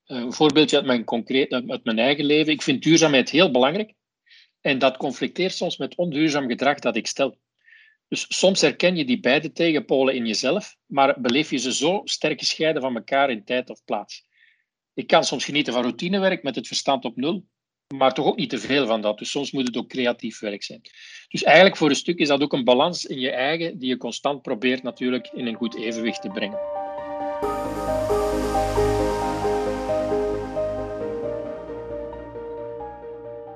Eh, 0.04 0.16
een 0.16 0.32
voorbeeldje 0.32 0.76
uit 0.76 0.86
mijn, 0.86 1.04
concreet, 1.04 1.52
uit 1.52 1.84
mijn 1.84 1.98
eigen 1.98 2.24
leven. 2.24 2.52
Ik 2.52 2.62
vind 2.62 2.82
duurzaamheid 2.82 3.30
heel 3.30 3.50
belangrijk. 3.50 3.92
En 4.60 4.78
dat 4.78 4.96
conflicteert 4.96 5.54
soms 5.54 5.76
met 5.76 5.94
onduurzaam 5.94 6.48
gedrag 6.48 6.78
dat 6.78 6.96
ik 6.96 7.06
stel. 7.06 7.38
Dus 8.08 8.26
soms 8.28 8.60
herken 8.60 8.96
je 8.96 9.04
die 9.04 9.20
beide 9.20 9.52
tegenpolen 9.52 10.14
in 10.14 10.26
jezelf, 10.26 10.76
maar 10.86 11.20
beleef 11.20 11.50
je 11.50 11.58
ze 11.58 11.74
zo 11.74 12.00
sterk 12.04 12.38
gescheiden 12.38 12.82
van 12.82 12.96
elkaar 12.96 13.30
in 13.30 13.44
tijd 13.44 13.70
of 13.70 13.84
plaats. 13.84 14.26
Ik 14.94 15.06
kan 15.06 15.24
soms 15.24 15.44
genieten 15.44 15.72
van 15.72 15.82
routinewerk 15.82 16.42
met 16.42 16.54
het 16.54 16.66
verstand 16.66 17.04
op 17.04 17.16
nul, 17.16 17.44
maar 17.96 18.14
toch 18.14 18.26
ook 18.26 18.36
niet 18.36 18.50
te 18.50 18.58
veel 18.58 18.86
van 18.86 19.00
dat. 19.00 19.18
Dus 19.18 19.30
soms 19.30 19.52
moet 19.52 19.66
het 19.66 19.76
ook 19.76 19.88
creatief 19.88 20.40
werk 20.40 20.62
zijn. 20.62 20.80
Dus 21.28 21.42
eigenlijk 21.42 21.76
voor 21.76 21.88
een 21.88 21.96
stuk 21.96 22.18
is 22.18 22.28
dat 22.28 22.42
ook 22.42 22.52
een 22.52 22.64
balans 22.64 23.06
in 23.06 23.18
je 23.18 23.30
eigen, 23.30 23.78
die 23.78 23.88
je 23.88 23.96
constant 23.96 24.42
probeert 24.42 24.82
natuurlijk 24.82 25.28
in 25.34 25.46
een 25.46 25.54
goed 25.54 25.76
evenwicht 25.76 26.22
te 26.22 26.28
brengen. 26.28 26.58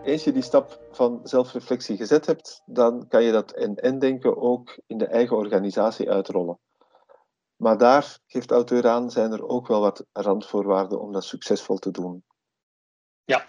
eens 0.05 0.25
je 0.25 0.33
die 0.33 0.43
stap 0.43 0.81
van 0.91 1.21
zelfreflectie 1.23 1.97
gezet 1.97 2.27
hebt, 2.27 2.63
dan 2.67 3.09
kan 3.09 3.23
je 3.23 3.33
dat 3.33 3.53
en-en-denken 3.53 4.37
ook 4.37 4.79
in 4.87 4.99
de 4.99 5.07
eigen 5.07 5.37
organisatie 5.37 6.11
uitrollen. 6.11 6.59
Maar 7.57 7.79
daar, 7.79 8.19
geeft 8.27 8.49
de 8.49 8.55
auteur 8.55 8.89
aan, 8.89 9.11
zijn 9.11 9.33
er 9.33 9.49
ook 9.49 9.67
wel 9.69 9.81
wat 9.81 10.05
randvoorwaarden 10.13 11.01
om 11.01 11.13
dat 11.13 11.25
succesvol 11.25 11.77
te 11.77 11.91
doen. 11.91 12.25
Ja, 13.25 13.47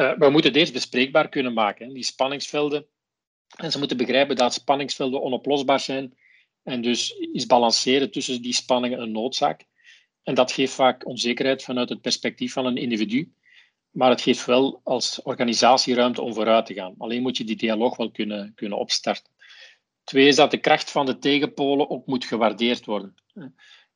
uh, 0.00 0.12
we 0.18 0.30
moeten 0.30 0.52
eerst 0.52 0.72
bespreekbaar 0.72 1.28
kunnen 1.28 1.52
maken, 1.52 1.92
die 1.92 2.04
spanningsvelden. 2.04 2.86
En 3.56 3.70
ze 3.70 3.78
moeten 3.78 3.96
begrijpen 3.96 4.36
dat 4.36 4.54
spanningsvelden 4.54 5.22
onoplosbaar 5.22 5.80
zijn. 5.80 6.18
En 6.62 6.82
dus 6.82 7.10
is 7.10 7.46
balanceren 7.46 8.10
tussen 8.10 8.42
die 8.42 8.52
spanningen 8.52 9.00
een 9.00 9.12
noodzaak. 9.12 9.64
En 10.22 10.34
dat 10.34 10.52
geeft 10.52 10.72
vaak 10.72 11.06
onzekerheid 11.06 11.62
vanuit 11.62 11.88
het 11.88 12.00
perspectief 12.00 12.52
van 12.52 12.66
een 12.66 12.76
individu. 12.76 13.32
Maar 13.90 14.10
het 14.10 14.20
geeft 14.20 14.44
wel 14.44 14.80
als 14.84 15.22
organisatie 15.22 15.94
ruimte 15.94 16.22
om 16.22 16.34
vooruit 16.34 16.66
te 16.66 16.74
gaan. 16.74 16.94
Alleen 16.98 17.22
moet 17.22 17.36
je 17.36 17.44
die 17.44 17.56
dialoog 17.56 17.96
wel 17.96 18.10
kunnen, 18.10 18.52
kunnen 18.54 18.78
opstarten. 18.78 19.32
Twee 20.04 20.26
is 20.26 20.36
dat 20.36 20.50
de 20.50 20.58
kracht 20.58 20.90
van 20.90 21.06
de 21.06 21.18
tegenpolen 21.18 21.90
ook 21.90 22.06
moet 22.06 22.24
gewaardeerd 22.24 22.84
worden. 22.84 23.14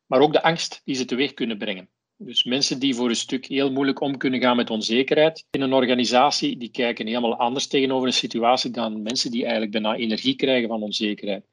Maar 0.05 0.19
ook 0.19 0.33
de 0.33 0.43
angst 0.43 0.81
die 0.85 0.95
ze 0.95 1.05
teweeg 1.05 1.33
kunnen 1.33 1.57
brengen. 1.57 1.89
Dus 2.17 2.43
mensen 2.43 2.79
die 2.79 2.95
voor 2.95 3.09
een 3.09 3.15
stuk 3.15 3.45
heel 3.45 3.71
moeilijk 3.71 3.99
om 3.99 4.17
kunnen 4.17 4.41
gaan 4.41 4.55
met 4.55 4.69
onzekerheid 4.69 5.45
in 5.51 5.61
een 5.61 5.73
organisatie, 5.73 6.57
die 6.57 6.69
kijken 6.69 7.07
helemaal 7.07 7.35
anders 7.35 7.67
tegenover 7.67 8.07
een 8.07 8.13
situatie 8.13 8.71
dan 8.71 9.01
mensen 9.01 9.31
die 9.31 9.41
eigenlijk 9.41 9.71
bijna 9.71 9.95
energie 9.95 10.35
krijgen 10.35 10.67
van 10.67 10.81
onzekerheid. 10.81 11.45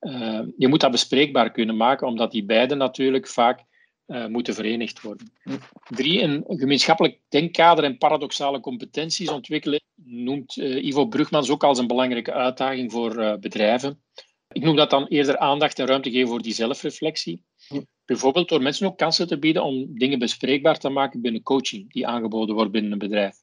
Uh, 0.00 0.40
je 0.56 0.68
moet 0.68 0.80
dat 0.80 0.90
bespreekbaar 0.90 1.50
kunnen 1.50 1.76
maken, 1.76 2.06
omdat 2.06 2.30
die 2.30 2.44
beiden 2.44 2.78
natuurlijk 2.78 3.28
vaak 3.28 3.64
uh, 4.06 4.26
moeten 4.26 4.54
verenigd 4.54 5.00
worden. 5.00 5.32
Drie, 5.88 6.22
een 6.22 6.44
gemeenschappelijk 6.46 7.18
denkkader 7.28 7.84
en 7.84 7.98
paradoxale 7.98 8.60
competenties 8.60 9.28
ontwikkelen 9.28 9.80
noemt 10.04 10.56
uh, 10.56 10.84
Ivo 10.84 11.06
Brugmans 11.06 11.50
ook 11.50 11.64
als 11.64 11.78
een 11.78 11.86
belangrijke 11.86 12.32
uitdaging 12.32 12.92
voor 12.92 13.38
bedrijven. 13.40 14.02
Ik 14.52 14.62
noem 14.62 14.76
dat 14.76 14.90
dan 14.90 15.06
eerder 15.06 15.38
aandacht 15.38 15.78
en 15.78 15.86
ruimte 15.86 16.10
geven 16.10 16.28
voor 16.28 16.42
die 16.42 16.54
zelfreflectie. 16.54 17.42
Bijvoorbeeld 18.04 18.48
door 18.48 18.62
mensen 18.62 18.86
ook 18.86 18.98
kansen 18.98 19.26
te 19.26 19.38
bieden 19.38 19.64
om 19.64 19.98
dingen 19.98 20.18
bespreekbaar 20.18 20.78
te 20.78 20.88
maken 20.88 21.20
binnen 21.20 21.42
coaching 21.42 21.92
die 21.92 22.06
aangeboden 22.06 22.54
wordt 22.54 22.72
binnen 22.72 22.92
een 22.92 22.98
bedrijf. 22.98 23.36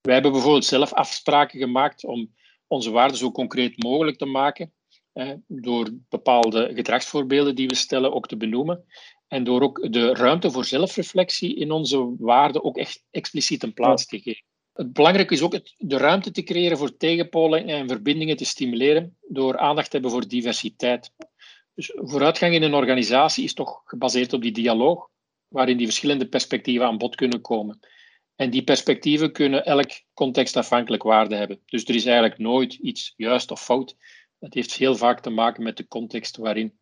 Wij 0.00 0.14
hebben 0.14 0.32
bijvoorbeeld 0.32 0.64
zelf 0.64 0.92
afspraken 0.92 1.58
gemaakt 1.58 2.04
om 2.04 2.34
onze 2.66 2.90
waarden 2.90 3.16
zo 3.16 3.30
concreet 3.30 3.82
mogelijk 3.82 4.18
te 4.18 4.26
maken, 4.26 4.72
door 5.46 5.90
bepaalde 6.08 6.70
gedragsvoorbeelden 6.74 7.54
die 7.54 7.68
we 7.68 7.74
stellen 7.74 8.12
ook 8.12 8.28
te 8.28 8.36
benoemen. 8.36 8.84
En 9.28 9.44
door 9.44 9.62
ook 9.62 9.92
de 9.92 10.14
ruimte 10.14 10.50
voor 10.50 10.64
zelfreflectie 10.64 11.54
in 11.56 11.70
onze 11.70 12.14
waarden 12.18 12.64
ook 12.64 12.76
echt 12.76 13.04
expliciet 13.10 13.62
een 13.62 13.74
plaats 13.74 14.06
te 14.06 14.20
geven. 14.20 14.44
Het 14.72 14.92
belangrijke 14.92 15.34
is 15.34 15.42
ook 15.42 15.52
het, 15.52 15.74
de 15.78 15.96
ruimte 15.96 16.30
te 16.30 16.42
creëren 16.42 16.78
voor 16.78 16.96
tegenpolen 16.96 17.66
en 17.66 17.88
verbindingen 17.88 18.36
te 18.36 18.44
stimuleren 18.44 19.16
door 19.28 19.58
aandacht 19.58 19.86
te 19.86 19.92
hebben 19.92 20.10
voor 20.10 20.28
diversiteit. 20.28 21.12
Dus 21.74 21.92
vooruitgang 21.94 22.54
in 22.54 22.62
een 22.62 22.74
organisatie 22.74 23.44
is 23.44 23.54
toch 23.54 23.82
gebaseerd 23.84 24.32
op 24.32 24.42
die 24.42 24.52
dialoog, 24.52 25.08
waarin 25.48 25.76
die 25.76 25.86
verschillende 25.86 26.28
perspectieven 26.28 26.86
aan 26.86 26.98
bod 26.98 27.14
kunnen 27.14 27.40
komen. 27.40 27.80
En 28.36 28.50
die 28.50 28.64
perspectieven 28.64 29.32
kunnen 29.32 29.64
elk 29.64 29.90
contextafhankelijk 30.14 31.02
waarde 31.02 31.34
hebben. 31.34 31.60
Dus 31.66 31.84
er 31.84 31.94
is 31.94 32.04
eigenlijk 32.04 32.38
nooit 32.38 32.74
iets 32.74 33.14
juist 33.16 33.50
of 33.50 33.62
fout. 33.62 33.96
Het 34.38 34.54
heeft 34.54 34.74
heel 34.74 34.96
vaak 34.96 35.20
te 35.20 35.30
maken 35.30 35.62
met 35.62 35.76
de 35.76 35.88
context 35.88 36.36
waarin 36.36 36.80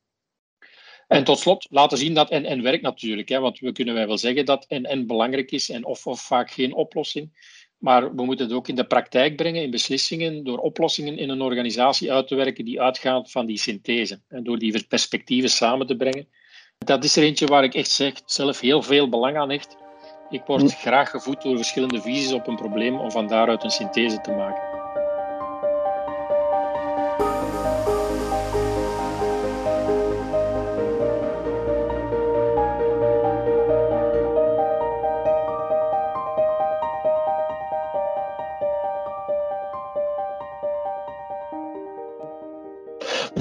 en 1.10 1.24
tot 1.24 1.38
slot 1.38 1.66
laten 1.70 1.98
zien 1.98 2.14
dat 2.14 2.30
en-en 2.30 2.62
werkt 2.62 2.82
natuurlijk. 2.82 3.28
Hè, 3.28 3.40
want 3.40 3.58
we 3.58 3.72
kunnen 3.72 3.94
wij 3.94 4.06
wel 4.06 4.18
zeggen 4.18 4.44
dat 4.44 4.64
en-en 4.68 5.06
belangrijk 5.06 5.50
is 5.50 5.70
en 5.70 5.84
of, 5.84 6.06
of 6.06 6.20
vaak 6.20 6.50
geen 6.50 6.74
oplossing. 6.74 7.30
Maar 7.80 8.14
we 8.14 8.24
moeten 8.24 8.46
het 8.46 8.54
ook 8.54 8.68
in 8.68 8.74
de 8.74 8.86
praktijk 8.86 9.36
brengen, 9.36 9.62
in 9.62 9.70
beslissingen, 9.70 10.44
door 10.44 10.58
oplossingen 10.58 11.18
in 11.18 11.28
een 11.28 11.40
organisatie 11.40 12.12
uit 12.12 12.28
te 12.28 12.34
werken 12.34 12.64
die 12.64 12.80
uitgaan 12.80 13.28
van 13.28 13.46
die 13.46 13.58
synthese. 13.58 14.20
En 14.28 14.44
door 14.44 14.58
die 14.58 14.84
perspectieven 14.88 15.50
samen 15.50 15.86
te 15.86 15.96
brengen. 15.96 16.28
Dat 16.78 17.04
is 17.04 17.16
er 17.16 17.22
eentje 17.22 17.46
waar 17.46 17.64
ik 17.64 17.74
echt 17.74 17.90
zeg, 17.90 18.12
zelf 18.24 18.60
heel 18.60 18.82
veel 18.82 19.08
belang 19.08 19.36
aan 19.36 19.50
hecht. 19.50 19.76
Ik 20.30 20.42
word 20.46 20.74
graag 20.74 21.10
gevoed 21.10 21.42
door 21.42 21.56
verschillende 21.56 22.00
visies 22.00 22.32
op 22.32 22.46
een 22.46 22.56
probleem 22.56 22.98
om 22.98 23.10
van 23.10 23.26
daaruit 23.26 23.64
een 23.64 23.70
synthese 23.70 24.20
te 24.20 24.30
maken. 24.30 24.69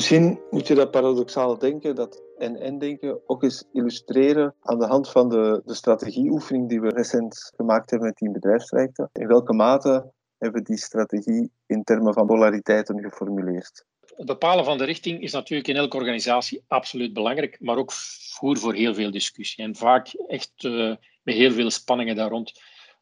Misschien 0.10 0.40
moet 0.50 0.68
je 0.68 0.76
dat 0.76 0.92
paradoxale 0.92 1.58
denken, 1.58 1.96
dat 1.96 2.22
en-en-denken, 2.38 3.20
ook 3.26 3.44
eens 3.44 3.64
illustreren 3.74 4.56
aan 4.62 4.80
de 4.80 4.86
hand 4.86 5.10
van 5.10 5.30
de, 5.30 5.62
de 5.66 5.74
strategieoefening 5.74 6.70
die 6.70 6.82
we 6.82 6.90
recent 6.90 7.52
gemaakt 7.56 7.90
hebben 7.90 8.08
met 8.08 8.18
die 8.18 8.32
bedrijfsprojecten. 8.32 9.10
In 9.14 9.28
welke 9.28 9.54
mate 9.54 10.12
hebben 10.38 10.62
we 10.62 10.68
die 10.68 10.78
strategie 10.78 11.52
in 11.66 11.84
termen 11.84 12.14
van 12.14 12.26
polariteiten 12.26 13.00
geformuleerd? 13.00 13.86
Het 14.16 14.26
bepalen 14.26 14.66
van 14.66 14.78
de 14.78 14.84
richting 14.84 15.22
is 15.22 15.32
natuurlijk 15.32 15.70
in 15.70 15.76
elke 15.76 15.98
organisatie 15.98 16.64
absoluut 16.68 17.14
belangrijk, 17.14 17.58
maar 17.60 17.78
ook 17.78 17.92
voer 17.92 18.58
voor 18.58 18.74
heel 18.74 18.94
veel 18.94 19.12
discussie. 19.12 19.64
En 19.64 19.76
vaak 19.76 20.08
echt 20.28 20.64
uh, 20.64 20.96
met 21.24 21.36
heel 21.36 21.52
veel 21.52 21.70
spanningen 21.70 22.16
daar 22.16 22.30
rond. 22.30 22.52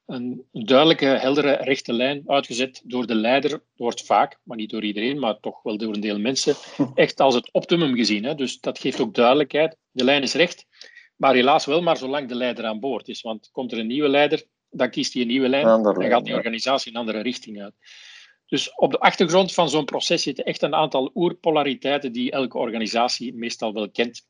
Een 0.07 0.45
duidelijke, 0.51 1.05
heldere, 1.05 1.51
rechte 1.51 1.93
lijn 1.93 2.23
uitgezet 2.25 2.81
door 2.83 3.07
de 3.07 3.15
leider. 3.15 3.61
Wordt 3.75 4.05
vaak, 4.05 4.39
maar 4.43 4.57
niet 4.57 4.69
door 4.69 4.83
iedereen, 4.83 5.19
maar 5.19 5.39
toch 5.39 5.63
wel 5.63 5.77
door 5.77 5.93
een 5.93 6.01
deel 6.01 6.19
mensen, 6.19 6.55
echt 6.95 7.19
als 7.19 7.35
het 7.35 7.51
optimum 7.51 7.95
gezien. 7.95 8.23
Hè. 8.23 8.35
Dus 8.35 8.59
dat 8.59 8.79
geeft 8.79 8.99
ook 8.99 9.13
duidelijkheid. 9.13 9.77
De 9.91 10.03
lijn 10.03 10.21
is 10.21 10.33
recht, 10.33 10.65
maar 11.15 11.33
helaas 11.33 11.65
wel 11.65 11.81
maar 11.81 11.97
zolang 11.97 12.27
de 12.27 12.35
leider 12.35 12.65
aan 12.65 12.79
boord 12.79 13.07
is. 13.07 13.21
Want 13.21 13.49
komt 13.51 13.71
er 13.71 13.79
een 13.79 13.87
nieuwe 13.87 14.09
leider, 14.09 14.43
dan 14.69 14.89
kiest 14.89 15.13
hij 15.13 15.21
een 15.21 15.27
nieuwe 15.27 15.49
lijn 15.49 15.67
en 15.67 16.09
gaat 16.09 16.25
die 16.25 16.35
organisatie 16.35 16.91
een 16.91 16.99
andere 16.99 17.21
richting 17.21 17.61
uit. 17.61 17.75
Dus 18.45 18.75
op 18.75 18.91
de 18.91 18.99
achtergrond 18.99 19.53
van 19.53 19.69
zo'n 19.69 19.85
proces 19.85 20.23
zitten 20.23 20.45
echt 20.45 20.61
een 20.61 20.75
aantal 20.75 21.11
oerpolariteiten 21.13 22.11
die 22.11 22.31
elke 22.31 22.57
organisatie 22.57 23.33
meestal 23.35 23.73
wel 23.73 23.89
kent. 23.89 24.21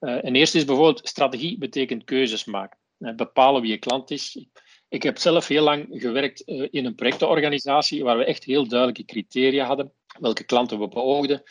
Uh, 0.00 0.24
en 0.24 0.34
eerst 0.34 0.54
is 0.54 0.64
bijvoorbeeld 0.64 1.08
strategie 1.08 1.58
betekent 1.58 2.04
keuzes 2.04 2.44
maken. 2.44 2.78
Uh, 2.98 3.14
bepalen 3.14 3.62
wie 3.62 3.70
je 3.70 3.78
klant 3.78 4.10
is. 4.10 4.46
Ik 4.88 5.02
heb 5.02 5.18
zelf 5.18 5.46
heel 5.46 5.62
lang 5.62 5.86
gewerkt 5.90 6.42
uh, 6.46 6.68
in 6.70 6.84
een 6.84 6.94
projectenorganisatie 6.94 8.04
waar 8.04 8.18
we 8.18 8.24
echt 8.24 8.44
heel 8.44 8.68
duidelijke 8.68 9.04
criteria 9.04 9.66
hadden, 9.66 9.92
welke 10.20 10.44
klanten 10.44 10.78
we 10.78 10.88
beoogden. 10.88 11.42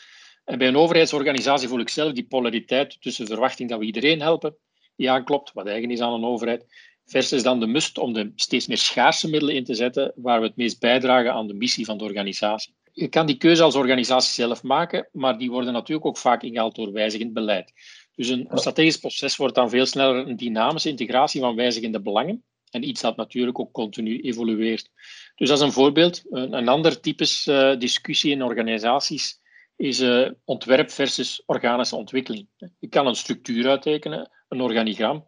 En 0.44 0.58
bij 0.58 0.68
een 0.68 0.76
overheidsorganisatie 0.76 1.68
voel 1.68 1.80
ik 1.80 1.88
zelf 1.88 2.12
die 2.12 2.26
polariteit 2.26 3.02
tussen 3.02 3.24
de 3.24 3.30
verwachting 3.30 3.68
dat 3.68 3.78
we 3.78 3.84
iedereen 3.84 4.20
helpen, 4.20 4.56
die 4.96 5.10
aanklopt, 5.10 5.52
wat 5.52 5.66
eigen 5.66 5.90
is 5.90 6.00
aan 6.00 6.12
een 6.12 6.24
overheid, 6.24 6.64
versus 7.04 7.42
dan 7.42 7.60
de 7.60 7.66
must 7.66 7.98
om 7.98 8.12
de 8.12 8.32
steeds 8.34 8.66
meer 8.66 8.78
schaarse 8.78 9.28
middelen 9.28 9.54
in 9.54 9.64
te 9.64 9.74
zetten 9.74 10.12
waar 10.16 10.40
we 10.40 10.46
het 10.46 10.56
meest 10.56 10.80
bijdragen 10.80 11.32
aan 11.32 11.46
de 11.46 11.54
missie 11.54 11.84
van 11.84 11.98
de 11.98 12.04
organisatie. 12.04 12.74
Je 12.92 13.08
kan 13.08 13.26
die 13.26 13.36
keuze 13.36 13.62
als 13.62 13.74
organisatie 13.74 14.32
zelf 14.32 14.62
maken, 14.62 15.08
maar 15.12 15.38
die 15.38 15.50
worden 15.50 15.72
natuurlijk 15.72 16.06
ook 16.06 16.18
vaak 16.18 16.42
ingehaald 16.42 16.74
door 16.74 16.92
wijzigend 16.92 17.32
beleid. 17.32 17.72
Dus 18.14 18.28
een 18.28 18.48
strategisch 18.52 18.96
proces 18.96 19.36
wordt 19.36 19.54
dan 19.54 19.70
veel 19.70 19.86
sneller 19.86 20.28
een 20.28 20.36
dynamische 20.36 20.88
integratie 20.88 21.40
van 21.40 21.56
wijzigende 21.56 22.00
belangen 22.00 22.44
en 22.70 22.88
iets 22.88 23.00
dat 23.00 23.16
natuurlijk 23.16 23.58
ook 23.58 23.72
continu 23.72 24.20
evolueert. 24.20 24.90
Dus 25.34 25.48
dat 25.48 25.58
is 25.58 25.64
een 25.64 25.72
voorbeeld. 25.72 26.22
Een, 26.30 26.52
een 26.52 26.68
ander 26.68 27.00
typisch 27.00 27.46
uh, 27.46 27.76
discussie 27.78 28.32
in 28.32 28.42
organisaties 28.42 29.40
is 29.76 30.00
uh, 30.00 30.30
ontwerp 30.44 30.90
versus 30.90 31.42
organische 31.46 31.96
ontwikkeling. 31.96 32.48
Je 32.78 32.88
kan 32.88 33.06
een 33.06 33.14
structuur 33.14 33.68
uittekenen, 33.68 34.30
een 34.48 34.60
organigram, 34.60 35.26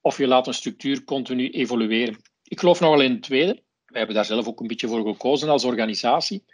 of 0.00 0.18
je 0.18 0.26
laat 0.26 0.46
een 0.46 0.54
structuur 0.54 1.04
continu 1.04 1.50
evolueren. 1.50 2.16
Ik 2.44 2.60
geloof 2.60 2.80
nogal 2.80 3.00
in 3.00 3.12
het 3.12 3.22
tweede. 3.22 3.62
Wij 3.86 3.98
hebben 3.98 4.14
daar 4.14 4.24
zelf 4.24 4.46
ook 4.46 4.60
een 4.60 4.66
beetje 4.66 4.88
voor 4.88 5.06
gekozen 5.06 5.48
als 5.48 5.64
organisatie. 5.64 6.44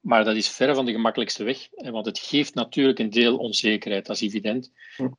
Maar 0.00 0.24
dat 0.24 0.36
is 0.36 0.48
ver 0.48 0.74
van 0.74 0.84
de 0.84 0.92
gemakkelijkste 0.92 1.44
weg, 1.44 1.68
want 1.72 2.06
het 2.06 2.18
geeft 2.18 2.54
natuurlijk 2.54 2.98
een 2.98 3.10
deel 3.10 3.36
onzekerheid, 3.36 4.06
dat 4.06 4.16
is 4.16 4.22
evident. 4.22 4.72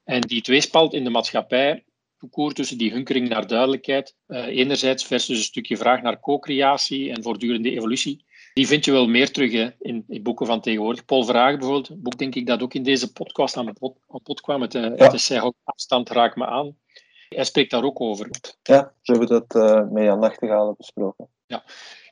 En 0.04 0.22
die 0.22 0.42
tweespalt 0.42 0.94
in 0.94 1.04
de 1.04 1.10
maatschappij, 1.10 1.84
koer 2.30 2.54
tussen 2.54 2.78
die 2.78 2.92
hunkering 2.92 3.30
naar 3.30 3.48
duidelijkheid, 3.48 4.16
uh, 4.28 4.46
enerzijds 4.46 5.06
versus 5.06 5.38
een 5.38 5.44
stukje 5.44 5.78
vraag 5.78 6.02
naar 6.02 6.20
co-creatie 6.20 7.12
en 7.12 7.24
voortdurende 7.24 7.72
evolutie, 7.72 8.26
die 8.54 8.68
vind 8.68 8.86
je 8.86 8.92
wel 8.92 9.08
meer 9.08 9.32
terug 9.32 9.52
hè, 9.52 9.70
in, 9.80 10.06
in, 10.08 10.24
boeken 10.24 10.46
van 10.46 10.62
tegenwoordig. 10.62 11.06
Paul 11.06 11.24
Verhagen 11.24 11.60
bijvoorbeeld, 11.60 11.90
een 11.90 12.02
boek 12.02 12.18
denk 12.18 12.36
ik 12.36 12.48
dat 12.48 12.62
ook 12.62 12.74
in 12.74 12.84
deze 12.84 13.12
podcast 13.12 13.58
aan 13.58 13.74
bod, 14.24 14.42
kwam, 14.42 14.62
het, 14.62 14.76
uh, 14.76 14.82
ja. 14.82 14.92
het 14.96 15.14
is 15.14 15.32
afstand 15.64 16.10
raakt 16.10 16.36
me 16.36 16.46
aan. 16.46 16.78
Hij 17.30 17.44
spreekt 17.44 17.72
daar 17.72 17.84
ook 17.84 18.02
over. 18.02 18.30
Ja, 18.64 18.94
we 19.04 19.12
hebben 19.12 19.28
dat 19.28 19.56
uh, 19.56 19.90
met 19.92 20.04
Jan 20.04 20.20
Nachtegaal 20.20 20.76
besproken. 20.78 21.30
Ja. 21.46 21.64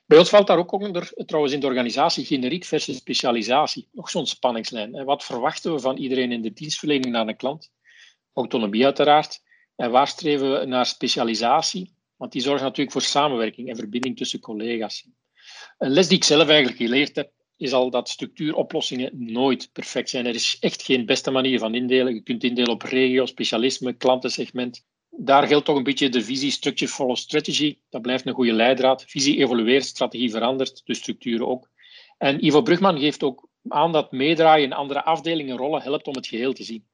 Bij 0.05 0.17
ons 0.17 0.29
valt 0.29 0.47
daar 0.47 0.57
ook 0.57 0.71
onder, 0.71 1.11
trouwens 1.25 1.53
in 1.53 1.59
de 1.59 1.65
organisatie, 1.65 2.25
generiek 2.25 2.63
versus 2.63 2.97
specialisatie. 2.97 3.87
Nog 3.91 4.09
zo'n 4.09 4.27
spanningslijn. 4.27 5.03
Wat 5.05 5.23
verwachten 5.23 5.73
we 5.73 5.79
van 5.79 5.97
iedereen 5.97 6.31
in 6.31 6.41
de 6.41 6.53
dienstverlening 6.53 7.13
naar 7.13 7.27
een 7.27 7.35
klant? 7.35 7.71
Autonomie 8.33 8.85
uiteraard. 8.85 9.42
En 9.75 9.91
waar 9.91 10.07
streven 10.07 10.59
we 10.59 10.65
naar 10.65 10.86
specialisatie? 10.86 11.93
Want 12.15 12.31
die 12.31 12.41
zorgt 12.41 12.63
natuurlijk 12.63 12.91
voor 12.91 13.01
samenwerking 13.01 13.69
en 13.69 13.75
verbinding 13.75 14.17
tussen 14.17 14.39
collega's. 14.39 15.07
Een 15.77 15.91
les 15.91 16.07
die 16.07 16.17
ik 16.17 16.23
zelf 16.23 16.47
eigenlijk 16.47 16.77
geleerd 16.77 17.15
heb, 17.15 17.31
is 17.57 17.73
al 17.73 17.89
dat 17.89 18.09
structuuroplossingen 18.09 19.12
nooit 19.31 19.69
perfect 19.73 20.09
zijn. 20.09 20.25
Er 20.25 20.36
is 20.36 20.57
echt 20.59 20.81
geen 20.81 21.05
beste 21.05 21.31
manier 21.31 21.59
van 21.59 21.75
indelen. 21.75 22.13
Je 22.13 22.23
kunt 22.23 22.43
indelen 22.43 22.71
op 22.71 22.81
regio, 22.81 23.25
specialisme, 23.25 23.93
klantensegment 23.93 24.83
daar 25.17 25.47
geldt 25.47 25.65
toch 25.65 25.75
een 25.75 25.83
beetje 25.83 26.09
de 26.09 26.23
visie 26.23 26.51
structure 26.51 26.91
follow 26.91 27.15
strategy. 27.15 27.77
Dat 27.89 28.01
blijft 28.01 28.25
een 28.25 28.33
goede 28.33 28.53
leidraad. 28.53 29.03
Visie 29.07 29.38
evolueert, 29.38 29.86
strategie 29.86 30.31
verandert, 30.31 30.81
de 30.86 30.93
structuren 30.93 31.47
ook. 31.47 31.69
En 32.17 32.45
Ivo 32.45 32.62
Brugman 32.62 32.99
geeft 32.99 33.23
ook 33.23 33.49
aan 33.67 33.91
dat 33.91 34.12
meedraaien 34.12 34.65
in 34.65 34.73
andere 34.73 35.03
afdelingen 35.03 35.57
rollen 35.57 35.81
helpt 35.81 36.07
om 36.07 36.15
het 36.15 36.27
geheel 36.27 36.53
te 36.53 36.63
zien. 36.63 36.86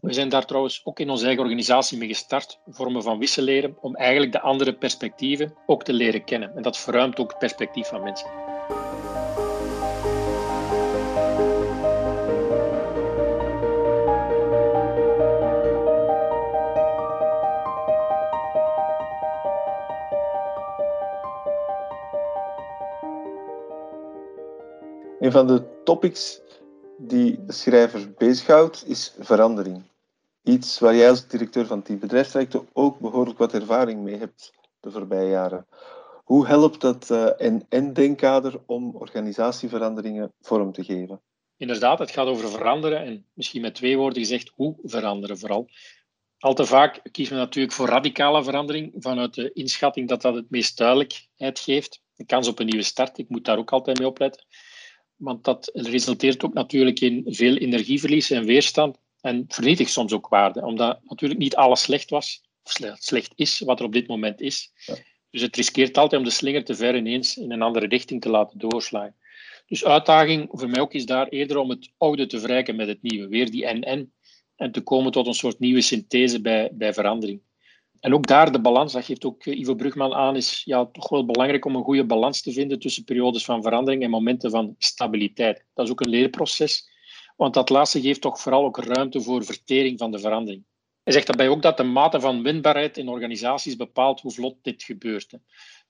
We 0.00 0.12
zijn 0.12 0.28
daar 0.28 0.46
trouwens 0.46 0.80
ook 0.84 1.00
in 1.00 1.10
onze 1.10 1.24
eigen 1.24 1.42
organisatie 1.42 1.98
mee 1.98 2.08
gestart, 2.08 2.60
vormen 2.66 3.02
van 3.02 3.18
wisselleren, 3.18 3.76
om 3.80 3.96
eigenlijk 3.96 4.32
de 4.32 4.40
andere 4.40 4.72
perspectieven 4.72 5.54
ook 5.66 5.84
te 5.84 5.92
leren 5.92 6.24
kennen. 6.24 6.56
En 6.56 6.62
dat 6.62 6.78
verruimt 6.78 7.18
ook 7.18 7.30
het 7.30 7.38
perspectief 7.38 7.88
van 7.88 8.02
mensen. 8.02 8.30
Een 25.20 25.32
van 25.32 25.46
de 25.46 25.82
topics 25.84 26.40
die 26.98 27.44
de 27.44 27.52
schrijver 27.52 28.12
bezighoudt 28.16 28.84
is 28.86 29.14
verandering. 29.18 29.82
Iets 30.42 30.78
waar 30.78 30.94
jij 30.94 31.08
als 31.08 31.26
directeur 31.26 31.66
van 31.66 31.82
Team 31.82 31.98
Bedrijfstrajecten 31.98 32.68
ook 32.72 32.98
behoorlijk 32.98 33.38
wat 33.38 33.52
ervaring 33.52 34.00
mee 34.00 34.16
hebt 34.16 34.52
de 34.80 34.90
voorbije 34.90 35.28
jaren. 35.28 35.66
Hoe 36.24 36.46
helpt 36.46 36.80
dat 36.80 37.10
uh, 37.10 37.28
NN-denkkader 37.38 38.60
om 38.66 38.96
organisatieveranderingen 38.96 40.32
vorm 40.40 40.72
te 40.72 40.84
geven? 40.84 41.20
Inderdaad, 41.56 41.98
het 41.98 42.10
gaat 42.10 42.26
over 42.26 42.48
veranderen 42.48 43.04
en 43.04 43.26
misschien 43.32 43.60
met 43.60 43.74
twee 43.74 43.96
woorden 43.96 44.18
gezegd, 44.18 44.52
hoe 44.54 44.76
veranderen 44.82 45.38
vooral. 45.38 45.68
Al 46.38 46.54
te 46.54 46.66
vaak 46.66 47.00
kiezen 47.10 47.34
we 47.34 47.40
natuurlijk 47.40 47.74
voor 47.74 47.88
radicale 47.88 48.44
verandering 48.44 48.92
vanuit 48.98 49.34
de 49.34 49.52
inschatting 49.52 50.08
dat 50.08 50.22
dat 50.22 50.34
het 50.34 50.50
meest 50.50 50.76
duidelijkheid 50.76 51.58
geeft. 51.58 52.02
Een 52.16 52.26
kans 52.26 52.48
op 52.48 52.58
een 52.58 52.66
nieuwe 52.66 52.84
start, 52.84 53.18
ik 53.18 53.28
moet 53.28 53.44
daar 53.44 53.58
ook 53.58 53.72
altijd 53.72 53.98
mee 53.98 54.08
opletten 54.08 54.44
want 55.18 55.44
dat 55.44 55.70
resulteert 55.72 56.44
ook 56.44 56.54
natuurlijk 56.54 57.00
in 57.00 57.24
veel 57.26 57.56
energieverlies 57.56 58.30
en 58.30 58.44
weerstand 58.44 58.98
en 59.20 59.44
vernietigt 59.48 59.90
soms 59.90 60.12
ook 60.12 60.28
waarde, 60.28 60.64
omdat 60.64 61.00
natuurlijk 61.04 61.40
niet 61.40 61.56
alles 61.56 61.82
slecht 61.82 62.10
was, 62.10 62.42
of 62.62 62.72
slecht 62.98 63.32
is, 63.34 63.58
wat 63.58 63.78
er 63.78 63.84
op 63.84 63.92
dit 63.92 64.06
moment 64.06 64.40
is. 64.40 64.72
Ja. 64.86 64.94
Dus 65.30 65.42
het 65.42 65.56
riskeert 65.56 65.98
altijd 65.98 66.20
om 66.20 66.28
de 66.28 66.34
slinger 66.34 66.64
te 66.64 66.74
ver 66.74 66.96
ineens 66.96 67.36
in 67.36 67.52
een 67.52 67.62
andere 67.62 67.86
richting 67.86 68.20
te 68.20 68.28
laten 68.28 68.58
doorslaan. 68.58 69.14
Dus 69.66 69.84
uitdaging 69.84 70.48
voor 70.50 70.68
mij 70.68 70.80
ook 70.80 70.94
is 70.94 71.06
daar 71.06 71.28
eerder 71.28 71.56
om 71.56 71.70
het 71.70 71.92
oude 71.98 72.26
te 72.26 72.40
verrijken 72.40 72.76
met 72.76 72.88
het 72.88 73.02
nieuwe, 73.02 73.28
weer 73.28 73.50
die 73.50 73.66
en-en, 73.66 74.12
en 74.56 74.72
te 74.72 74.80
komen 74.80 75.12
tot 75.12 75.26
een 75.26 75.34
soort 75.34 75.58
nieuwe 75.58 75.80
synthese 75.80 76.40
bij, 76.40 76.70
bij 76.72 76.92
verandering. 76.92 77.40
En 78.00 78.14
ook 78.14 78.26
daar 78.26 78.52
de 78.52 78.60
balans, 78.60 78.92
dat 78.92 79.04
geeft 79.04 79.24
ook 79.24 79.46
eh, 79.46 79.58
Ivo 79.58 79.74
Brugman 79.74 80.14
aan, 80.14 80.36
is 80.36 80.62
ja, 80.64 80.86
toch 80.86 81.08
wel 81.08 81.24
belangrijk 81.24 81.64
om 81.64 81.76
een 81.76 81.82
goede 81.82 82.06
balans 82.06 82.42
te 82.42 82.52
vinden 82.52 82.78
tussen 82.78 83.04
periodes 83.04 83.44
van 83.44 83.62
verandering 83.62 84.02
en 84.02 84.10
momenten 84.10 84.50
van 84.50 84.74
stabiliteit. 84.78 85.64
Dat 85.74 85.84
is 85.86 85.92
ook 85.92 86.00
een 86.00 86.10
leerproces, 86.10 86.90
want 87.36 87.54
dat 87.54 87.70
laatste 87.70 88.00
geeft 88.00 88.20
toch 88.20 88.40
vooral 88.40 88.64
ook 88.64 88.78
ruimte 88.78 89.20
voor 89.20 89.44
vertering 89.44 89.98
van 89.98 90.10
de 90.10 90.18
verandering. 90.18 90.64
Hij 91.02 91.12
zegt 91.12 91.26
daarbij 91.26 91.48
ook 91.48 91.62
dat 91.62 91.76
de 91.76 91.82
mate 91.82 92.20
van 92.20 92.42
winbaarheid 92.42 92.98
in 92.98 93.08
organisaties 93.08 93.76
bepaalt 93.76 94.20
hoe 94.20 94.32
vlot 94.32 94.56
dit 94.62 94.82
gebeurt. 94.82 95.38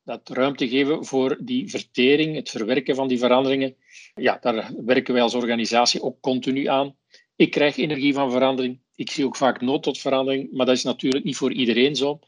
Dat 0.04 0.28
ruimte 0.28 0.68
geven 0.68 1.04
voor 1.04 1.38
die 1.40 1.70
vertering, 1.70 2.36
het 2.36 2.50
verwerken 2.50 2.94
van 2.94 3.08
die 3.08 3.18
veranderingen, 3.18 3.76
ja, 4.14 4.38
daar 4.40 4.72
werken 4.84 5.14
wij 5.14 5.22
als 5.22 5.34
organisatie 5.34 6.02
ook 6.02 6.20
continu 6.20 6.66
aan. 6.66 6.96
Ik 7.36 7.50
krijg 7.50 7.76
energie 7.76 8.14
van 8.14 8.30
verandering. 8.30 8.80
Ik 8.98 9.10
zie 9.10 9.24
ook 9.24 9.36
vaak 9.36 9.60
nood 9.60 9.82
tot 9.82 9.98
verandering, 9.98 10.52
maar 10.52 10.66
dat 10.66 10.76
is 10.76 10.82
natuurlijk 10.82 11.24
niet 11.24 11.36
voor 11.36 11.52
iedereen 11.52 11.96
zo. 11.96 12.18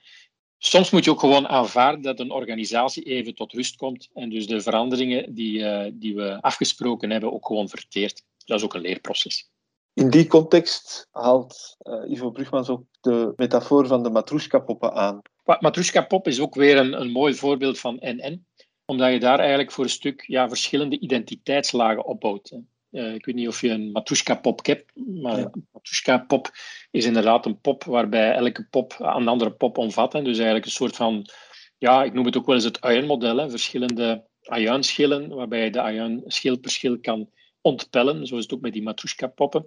Soms 0.59 0.91
moet 0.91 1.05
je 1.05 1.11
ook 1.11 1.21
gewoon 1.21 1.49
aanvaarden 1.49 2.03
dat 2.03 2.21
een 2.21 2.31
organisatie 2.31 3.03
even 3.03 3.35
tot 3.35 3.53
rust 3.53 3.77
komt 3.77 4.09
en 4.15 4.31
dus 4.31 4.47
de 4.47 4.61
veranderingen 4.61 5.35
die, 5.35 5.59
uh, 5.59 5.91
die 5.93 6.15
we 6.15 6.41
afgesproken 6.41 7.11
hebben 7.11 7.33
ook 7.33 7.47
gewoon 7.47 7.69
verteert. 7.69 8.23
Dat 8.45 8.59
is 8.59 8.65
ook 8.65 8.75
een 8.75 8.81
leerproces. 8.81 9.51
In 9.95 10.11
die 10.11 10.27
context 10.27 11.09
haalt 11.11 11.77
uh, 11.83 12.11
Ivo 12.11 12.31
Brugmans 12.31 12.69
ook 12.69 12.85
de 13.01 13.33
metafoor 13.37 13.87
van 13.87 14.03
de 14.03 14.11
matrushka-poppen 14.11 14.93
aan. 14.93 15.23
Matrushka-pop 15.45 16.27
is 16.27 16.41
ook 16.41 16.55
weer 16.55 16.77
een, 16.77 17.01
een 17.01 17.11
mooi 17.11 17.35
voorbeeld 17.35 17.79
van 17.79 17.97
NN, 18.01 18.47
omdat 18.85 19.13
je 19.13 19.21
daar 19.21 19.39
eigenlijk 19.39 19.73
voor 19.73 19.85
een 19.85 19.91
stuk 19.91 20.25
ja, 20.27 20.49
verschillende 20.49 20.99
identiteitslagen 20.99 22.05
opbouwt. 22.05 22.53
Uh, 22.91 23.15
ik 23.15 23.25
weet 23.25 23.35
niet 23.35 23.49
of 23.49 23.61
je 23.61 23.69
een 23.69 23.91
Matushka-pop 23.91 24.67
hebt, 24.67 24.93
maar 24.95 25.39
ja. 25.39 25.49
een 25.53 25.69
Matushka-pop 25.73 26.51
is 26.91 27.05
inderdaad 27.05 27.47
een 27.47 27.61
pop 27.61 27.85
waarbij 27.85 28.33
elke 28.33 28.67
pop 28.71 28.97
een 28.99 29.29
andere 29.29 29.51
pop 29.51 29.79
omvat. 29.79 30.13
Hè. 30.13 30.23
Dus 30.23 30.37
eigenlijk 30.37 30.65
een 30.65 30.71
soort 30.71 30.97
van, 30.97 31.27
ja, 31.79 32.05
ik 32.05 32.13
noem 32.13 32.25
het 32.25 32.37
ook 32.37 32.47
wel 32.47 32.55
eens 32.55 32.65
het 32.65 32.81
ajuinmodel. 32.81 33.51
Verschillende 33.51 34.25
ajuinschillen, 34.43 35.29
waarbij 35.29 35.65
je 35.65 35.71
de 35.71 35.81
ajuinschil 35.81 36.59
per 36.59 36.71
schil 36.71 36.99
kan 36.99 37.31
ontpellen. 37.61 38.27
Zo 38.27 38.37
is 38.37 38.43
het 38.43 38.55
ook 38.55 38.61
met 38.61 38.73
die 38.73 38.83
Matushka-poppen. 38.83 39.67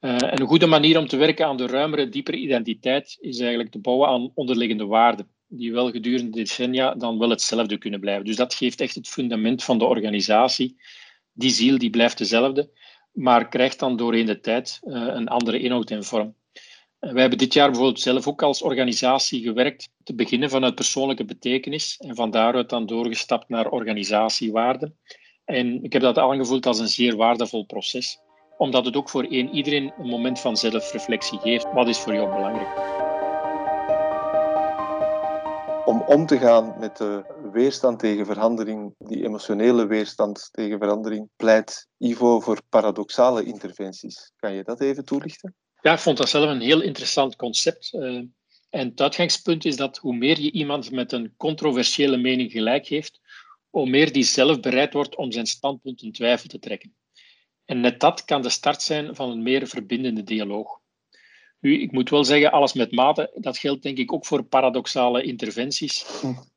Uh, 0.00 0.16
een 0.18 0.46
goede 0.46 0.66
manier 0.66 0.98
om 0.98 1.06
te 1.06 1.16
werken 1.16 1.46
aan 1.46 1.56
de 1.56 1.66
ruimere, 1.66 2.08
diepere 2.08 2.36
identiteit 2.36 3.16
is 3.20 3.38
eigenlijk 3.38 3.70
te 3.70 3.78
bouwen 3.78 4.08
aan 4.08 4.30
onderliggende 4.34 4.86
waarden. 4.86 5.28
die 5.48 5.72
wel 5.72 5.90
gedurende 5.90 6.30
decennia 6.30 6.94
dan 6.94 7.18
wel 7.18 7.30
hetzelfde 7.30 7.78
kunnen 7.78 8.00
blijven. 8.00 8.24
Dus 8.24 8.36
dat 8.36 8.54
geeft 8.54 8.80
echt 8.80 8.94
het 8.94 9.08
fundament 9.08 9.64
van 9.64 9.78
de 9.78 9.84
organisatie. 9.84 10.76
Die 11.34 11.50
ziel 11.50 11.78
die 11.78 11.90
blijft 11.90 12.18
dezelfde, 12.18 12.70
maar 13.12 13.48
krijgt 13.48 13.78
dan 13.78 13.96
doorheen 13.96 14.26
de 14.26 14.40
tijd 14.40 14.80
uh, 14.84 14.94
een 15.06 15.28
andere 15.28 15.58
inhoud 15.58 15.90
en 15.90 16.04
vorm. 16.04 16.34
Wij 16.98 17.20
hebben 17.20 17.38
dit 17.38 17.52
jaar 17.52 17.70
bijvoorbeeld 17.70 18.00
zelf 18.00 18.28
ook 18.28 18.42
als 18.42 18.62
organisatie 18.62 19.42
gewerkt 19.42 19.88
te 20.02 20.14
beginnen 20.14 20.50
vanuit 20.50 20.74
persoonlijke 20.74 21.24
betekenis 21.24 21.96
en 21.96 22.14
van 22.14 22.30
daaruit 22.30 22.70
dan 22.70 22.86
doorgestapt 22.86 23.48
naar 23.48 23.70
organisatiewaarden. 23.70 24.98
En 25.44 25.82
ik 25.82 25.92
heb 25.92 26.02
dat 26.02 26.18
aangevoeld 26.18 26.66
als 26.66 26.78
een 26.78 26.88
zeer 26.88 27.16
waardevol 27.16 27.64
proces, 27.64 28.18
omdat 28.58 28.84
het 28.84 28.96
ook 28.96 29.10
voor 29.10 29.24
één 29.24 29.54
iedereen 29.54 29.92
een 29.98 30.08
moment 30.08 30.40
van 30.40 30.56
zelfreflectie 30.56 31.38
geeft. 31.38 31.72
Wat 31.72 31.88
is 31.88 31.98
voor 31.98 32.14
jou 32.14 32.34
belangrijk? 32.34 33.03
Om 35.84 36.00
om 36.00 36.26
te 36.26 36.38
gaan 36.38 36.74
met 36.78 36.96
de 36.96 37.24
weerstand 37.52 37.98
tegen 37.98 38.26
verandering, 38.26 38.94
die 38.98 39.24
emotionele 39.24 39.86
weerstand 39.86 40.48
tegen 40.52 40.78
verandering, 40.78 41.28
pleit 41.36 41.88
Ivo 41.98 42.40
voor 42.40 42.60
paradoxale 42.68 43.44
interventies. 43.44 44.32
Kan 44.36 44.54
je 44.54 44.62
dat 44.62 44.80
even 44.80 45.04
toelichten? 45.04 45.54
Ja, 45.80 45.92
ik 45.92 45.98
vond 45.98 46.16
dat 46.16 46.28
zelf 46.28 46.50
een 46.50 46.60
heel 46.60 46.80
interessant 46.80 47.36
concept. 47.36 47.92
Uh, 47.92 48.22
en 48.70 48.88
het 48.88 49.00
uitgangspunt 49.00 49.64
is 49.64 49.76
dat 49.76 49.98
hoe 49.98 50.16
meer 50.16 50.40
je 50.40 50.52
iemand 50.52 50.90
met 50.90 51.12
een 51.12 51.34
controversiële 51.36 52.16
mening 52.16 52.50
gelijk 52.52 52.86
heeft, 52.86 53.20
hoe 53.70 53.88
meer 53.88 54.12
die 54.12 54.24
zelf 54.24 54.60
bereid 54.60 54.92
wordt 54.92 55.16
om 55.16 55.32
zijn 55.32 55.46
standpunt 55.46 56.02
in 56.02 56.12
twijfel 56.12 56.48
te 56.48 56.58
trekken. 56.58 56.94
En 57.64 57.80
net 57.80 58.00
dat 58.00 58.24
kan 58.24 58.42
de 58.42 58.50
start 58.50 58.82
zijn 58.82 59.14
van 59.14 59.30
een 59.30 59.42
meer 59.42 59.66
verbindende 59.66 60.22
dialoog. 60.22 60.80
Nu, 61.64 61.80
ik 61.80 61.92
moet 61.92 62.10
wel 62.10 62.24
zeggen, 62.24 62.52
alles 62.52 62.72
met 62.72 62.92
mate. 62.92 63.30
Dat 63.34 63.58
geldt 63.58 63.82
denk 63.82 63.98
ik 63.98 64.12
ook 64.12 64.26
voor 64.26 64.42
paradoxale 64.42 65.22
interventies. 65.22 66.06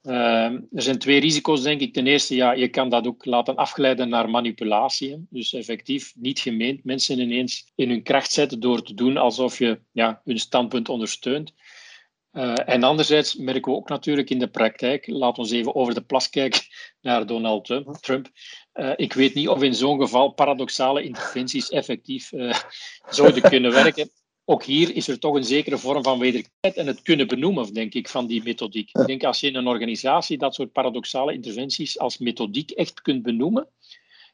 Uh, 0.04 0.14
er 0.52 0.82
zijn 0.82 0.98
twee 0.98 1.20
risico's, 1.20 1.62
denk 1.62 1.82
ik. 1.82 1.94
Ten 1.94 2.08
eerste, 2.08 2.36
ja, 2.36 2.52
je 2.52 2.68
kan 2.68 2.90
dat 2.90 3.08
ook 3.08 3.26
laten 3.26 3.56
afgeleiden 3.56 4.10
naar 4.10 4.30
manipulatie. 4.30 5.26
Dus 5.30 5.54
effectief, 5.54 6.14
niet 6.16 6.40
gemeend, 6.40 6.84
mensen 6.84 7.20
ineens 7.20 7.72
in 7.76 7.90
hun 7.90 8.04
kracht 8.04 8.32
zetten 8.32 8.60
door 8.60 8.82
te 8.82 8.94
doen 8.94 9.18
alsof 9.18 9.60
je 9.60 9.80
ja, 9.92 10.22
hun 10.24 10.40
standpunt 10.40 10.90
ondersteunt. 10.90 11.54
Uh, 12.34 12.54
en 12.66 12.84
anderzijds 12.84 13.36
merken 13.36 13.72
we 13.72 13.78
ook 13.78 13.90
natuurlijk 13.90 14.30
in 14.30 14.40
de 14.40 14.50
praktijk, 14.50 15.08
laten 15.08 15.44
we 15.44 15.56
even 15.56 15.76
over 15.76 15.94
de 15.94 16.02
plas 16.02 16.30
kijken 16.30 16.62
naar 17.02 17.26
Donald 17.26 17.66
Trump. 18.00 18.30
Uh, 18.74 18.94
ik 18.96 19.14
weet 19.14 19.34
niet 19.34 19.48
of 19.48 19.64
in 19.64 19.76
zo'n 19.76 20.00
geval 20.00 20.30
paradoxale 20.30 21.04
interventies 21.04 21.70
effectief 21.70 22.32
uh, 22.32 22.54
zouden 23.10 23.42
kunnen 23.42 23.72
werken 23.72 24.10
ook 24.50 24.64
hier 24.64 24.96
is 24.96 25.08
er 25.08 25.20
toch 25.20 25.36
een 25.36 25.44
zekere 25.44 25.78
vorm 25.78 26.04
van 26.04 26.20
wederkerigheid 26.20 26.76
en 26.76 26.88
het 26.88 27.02
kunnen 27.02 27.28
benoemen, 27.28 27.74
denk 27.74 27.94
ik, 27.94 28.08
van 28.08 28.28
die 28.28 28.44
methodiek. 28.44 28.90
Ik 28.94 29.06
denk 29.06 29.24
als 29.24 29.40
je 29.40 29.48
in 29.48 29.56
een 29.56 29.68
organisatie 29.68 30.38
dat 30.38 30.56
soort 30.56 30.72
paradoxale 30.72 31.34
interventies 31.34 32.00
als 32.00 32.18
methodiek 32.18 32.72
echt 32.72 33.02
kunt 33.02 33.24
benoemen 33.24 33.68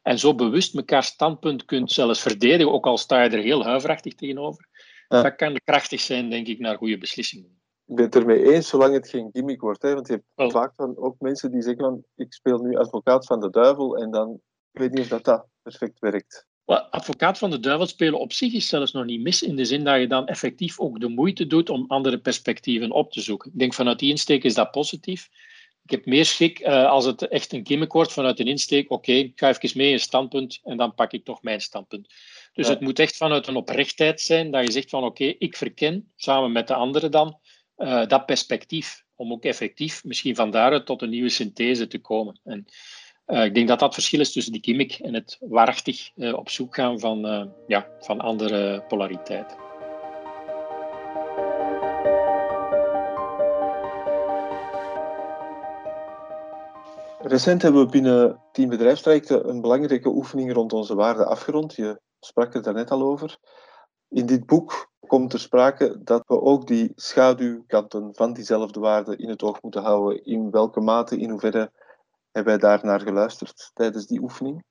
en 0.02 0.20
zo 0.20 0.36
bewust 0.36 0.76
elkaar 0.76 1.04
standpunt 1.04 1.66
kunt 1.66 1.92
zelfs 1.92 2.22
verdedigen, 2.22 2.72
ook 2.72 2.86
al 2.86 2.98
sta 2.98 3.24
je 3.24 3.30
er 3.30 3.44
heel 3.44 3.64
huiverachtig 3.64 4.14
tegenover, 4.14 4.68
ja. 5.08 5.22
dat 5.22 5.36
kan 5.36 5.60
krachtig 5.64 6.00
zijn, 6.00 6.30
denk 6.30 6.48
ik, 6.48 6.60
naar 6.60 6.78
goede 6.78 6.98
beslissingen. 6.98 7.62
Ik 7.86 7.96
ben 7.96 8.06
het 8.06 8.16
ermee 8.16 8.54
eens, 8.54 8.68
zolang 8.68 8.94
het 8.94 9.10
geen 9.10 9.30
gimmick 9.32 9.62
wordt. 9.62 9.82
Hè? 9.82 9.94
Want 9.94 10.08
je 10.08 10.24
hebt 10.36 10.52
vaak 10.52 10.74
ook 10.78 11.16
mensen 11.20 11.52
die 11.52 11.62
zeggen 11.62 11.84
van, 11.84 12.04
ik 12.16 12.34
speel 12.34 12.58
nu 12.58 12.76
advocaat 12.76 13.26
van 13.26 13.40
de 13.40 13.50
duivel 13.50 13.98
en 13.98 14.12
dan, 14.12 14.42
ik 14.72 14.80
weet 14.80 14.92
niet 14.92 15.02
of 15.02 15.08
dat, 15.08 15.26
dat 15.26 15.48
perfect 15.62 16.00
werkt 16.00 16.48
advocaat 16.66 17.38
van 17.38 17.50
de 17.50 17.60
duivel 17.60 17.88
spelen 17.88 18.20
op 18.20 18.34
zich 18.34 18.54
is 18.54 18.68
zelfs 18.68 18.92
nog 18.92 19.06
niet 19.06 19.22
mis, 19.22 19.42
in 19.42 19.56
de 19.56 19.66
zin 19.66 19.84
dat 19.84 20.00
je 20.00 20.08
dan 20.08 20.28
effectief 20.28 20.80
ook 20.80 21.00
de 21.00 21.08
moeite 21.08 21.48
doet 21.48 21.70
om 21.70 21.86
andere 21.88 22.20
perspectieven 22.20 22.92
op 22.92 23.12
te 23.12 23.22
zoeken. 23.22 23.52
Ik 23.52 23.60
denk 23.60 23.74
vanuit 23.74 24.00
die 24.00 24.10
insteek 24.10 24.44
is 24.44 24.54
dat 24.54 24.72
positief. 24.72 25.30
Ik 25.84 25.92
heb 25.92 26.06
meer 26.06 26.26
schik 26.26 26.60
uh, 26.60 26.90
als 26.90 27.06
het 27.06 27.28
echt 27.28 27.54
een 27.54 27.66
gimmick 27.68 27.92
wordt 27.92 28.14
vanuit 28.14 28.40
een 28.40 28.48
insteek. 28.48 28.92
Oké, 28.92 28.94
okay, 28.94 29.22
ik 29.22 29.40
ga 29.40 29.50
even 29.50 29.78
mee 29.78 29.92
in 29.92 30.00
standpunt 30.00 30.60
en 30.64 30.78
dan 30.78 30.94
pak 30.94 31.12
ik 31.12 31.26
toch 31.26 31.42
mijn 31.42 31.62
standpunt. 31.62 32.14
Dus 32.54 32.68
het 32.68 32.80
moet 32.80 33.00
echt 33.00 33.18
vanuit 33.18 33.48
een 33.48 33.56
oprechtheid 33.56 34.22
zijn 34.22 34.52
dat 34.52 34.66
je 34.66 34.72
zegt 34.72 34.90
van 34.90 35.04
oké, 35.04 35.24
okay, 35.24 35.36
ik 35.40 35.58
verken 35.58 36.12
samen 36.16 36.52
met 36.52 36.68
de 36.68 36.74
anderen 36.74 37.12
dan 37.12 37.40
uh, 37.78 38.08
dat 38.08 38.26
perspectief. 38.26 39.04
Om 39.16 39.32
ook 39.32 39.44
effectief 39.44 40.04
misschien 40.04 40.36
van 40.36 40.52
daaruit 40.52 40.86
tot 40.86 41.02
een 41.02 41.10
nieuwe 41.10 41.30
synthese 41.30 41.88
te 41.88 42.00
komen. 42.00 42.40
En 42.44 42.66
uh, 43.34 43.44
ik 43.44 43.54
denk 43.54 43.68
dat 43.68 43.80
dat 43.80 43.94
verschil 43.94 44.20
is 44.20 44.32
tussen 44.32 44.54
die 44.54 44.64
gimmick 44.64 44.94
en 44.94 45.14
het 45.14 45.38
waarachtig 45.40 46.12
uh, 46.16 46.34
op 46.38 46.50
zoek 46.50 46.76
gaan 46.76 47.00
van, 47.00 47.26
uh, 47.26 47.46
ja, 47.68 47.88
van 48.00 48.22
andere 48.22 48.84
polariteiten. 48.88 49.58
Recent 57.22 57.62
hebben 57.62 57.86
we 57.86 57.92
binnen 57.92 58.40
Team 58.52 58.70
Bedrijfstrajecten 58.70 59.50
een 59.50 59.62
belangrijke 59.62 60.10
oefening 60.10 60.54
rond 60.54 60.74
onze 60.74 60.96
waarden 60.96 61.28
afgerond. 61.28 61.76
Je 61.76 62.00
sprak 62.20 62.54
er 62.54 62.62
daarnet 62.62 62.92
al 62.92 63.02
over. 63.02 63.38
In 64.10 64.26
dit 64.26 64.46
boek 64.46 64.92
komt 65.08 65.34
er 65.34 65.40
sprake 65.40 66.04
dat 66.04 66.24
we 66.28 66.42
ook 66.42 66.68
die 66.68 66.92
schaduwkanten 66.96 68.10
van 68.16 68.34
diezelfde 68.34 68.80
waarden 68.80 69.18
in 69.18 69.30
het 69.30 69.44
oog 69.44 69.62
moeten 69.62 69.82
houden. 69.82 70.26
In 70.26 70.52
welke 70.52 70.80
mate, 70.80 71.18
in 71.18 71.30
hoeverre 71.30 71.72
hebben 72.34 72.60
wij 72.60 72.70
daar 72.70 72.86
naar 72.86 73.02
geluisterd 73.02 73.72
tijdens 73.74 74.08
die 74.08 74.22
oefening? 74.22 74.64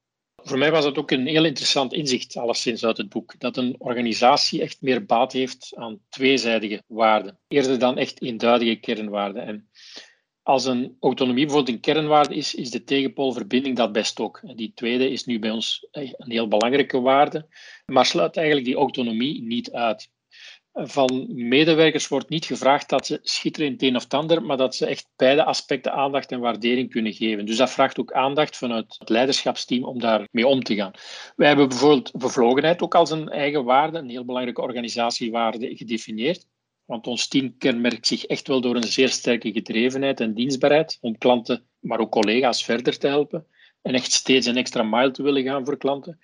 Voor 0.44 0.58
mij 0.58 0.70
was 0.70 0.84
het 0.84 0.98
ook 0.98 1.10
een 1.10 1.26
heel 1.26 1.44
interessant 1.44 1.92
inzicht, 1.92 2.36
alleszins 2.36 2.84
uit 2.84 2.96
het 2.96 3.08
boek, 3.08 3.34
dat 3.38 3.56
een 3.56 3.74
organisatie 3.78 4.62
echt 4.62 4.80
meer 4.80 5.04
baat 5.04 5.32
heeft 5.32 5.72
aan 5.74 6.00
tweezijdige 6.08 6.82
waarden, 6.86 7.38
eerder 7.48 7.78
dan 7.78 7.98
echt 7.98 8.22
eenduidige 8.22 8.74
kernwaarden. 8.74 9.42
En 9.42 9.70
als 10.42 10.64
een 10.64 10.96
autonomie 11.00 11.44
bijvoorbeeld 11.44 11.76
een 11.76 11.94
kernwaarde 11.94 12.34
is, 12.34 12.54
is 12.54 12.70
de 12.70 12.84
tegenpoolverbinding 12.84 13.76
dat 13.76 13.92
best 13.92 14.20
ook. 14.20 14.40
En 14.42 14.56
die 14.56 14.72
tweede 14.74 15.10
is 15.10 15.24
nu 15.24 15.38
bij 15.38 15.50
ons 15.50 15.86
een 15.90 16.30
heel 16.30 16.48
belangrijke 16.48 17.00
waarde, 17.00 17.48
maar 17.86 18.06
sluit 18.06 18.36
eigenlijk 18.36 18.66
die 18.66 18.76
autonomie 18.76 19.42
niet 19.42 19.72
uit 19.72 20.10
van 20.72 21.26
medewerkers 21.48 22.08
wordt 22.08 22.28
niet 22.28 22.44
gevraagd 22.44 22.88
dat 22.88 23.06
ze 23.06 23.18
schitteren 23.22 23.66
in 23.66 23.72
het 23.72 23.82
een 23.82 23.96
of 23.96 24.02
het 24.02 24.14
ander, 24.14 24.42
maar 24.42 24.56
dat 24.56 24.74
ze 24.74 24.86
echt 24.86 25.08
beide 25.16 25.44
aspecten 25.44 25.92
aandacht 25.92 26.32
en 26.32 26.40
waardering 26.40 26.90
kunnen 26.90 27.12
geven. 27.12 27.46
Dus 27.46 27.56
dat 27.56 27.70
vraagt 27.70 27.98
ook 27.98 28.12
aandacht 28.12 28.56
vanuit 28.56 28.96
het 28.98 29.08
leiderschapsteam 29.08 29.84
om 29.84 30.00
daarmee 30.00 30.46
om 30.46 30.62
te 30.62 30.74
gaan. 30.74 30.92
Wij 31.36 31.46
hebben 31.46 31.68
bijvoorbeeld 31.68 32.12
bevlogenheid 32.12 32.82
ook 32.82 32.94
als 32.94 33.10
een 33.10 33.28
eigen 33.28 33.64
waarde, 33.64 33.98
een 33.98 34.08
heel 34.08 34.24
belangrijke 34.24 34.60
organisatiewaarde 34.60 35.76
gedefinieerd. 35.76 36.46
Want 36.84 37.06
ons 37.06 37.28
team 37.28 37.56
kenmerkt 37.58 38.06
zich 38.06 38.24
echt 38.24 38.48
wel 38.48 38.60
door 38.60 38.76
een 38.76 38.82
zeer 38.82 39.08
sterke 39.08 39.52
gedrevenheid 39.52 40.20
en 40.20 40.34
dienstbaarheid 40.34 40.98
om 41.00 41.18
klanten, 41.18 41.66
maar 41.80 41.98
ook 41.98 42.10
collega's 42.10 42.64
verder 42.64 42.98
te 42.98 43.06
helpen. 43.06 43.46
En 43.82 43.94
echt 43.94 44.12
steeds 44.12 44.46
een 44.46 44.56
extra 44.56 44.82
mile 44.82 45.10
te 45.10 45.22
willen 45.22 45.42
gaan 45.42 45.64
voor 45.64 45.76
klanten. 45.76 46.18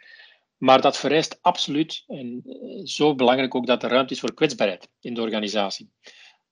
Maar 0.58 0.80
dat 0.80 0.98
vereist 0.98 1.38
absoluut, 1.40 2.04
en 2.06 2.42
eh, 2.44 2.84
zo 2.84 3.14
belangrijk 3.14 3.54
ook, 3.54 3.66
dat 3.66 3.82
er 3.82 3.90
ruimte 3.90 4.12
is 4.14 4.20
voor 4.20 4.34
kwetsbaarheid 4.34 4.88
in 5.00 5.14
de 5.14 5.20
organisatie. 5.20 5.90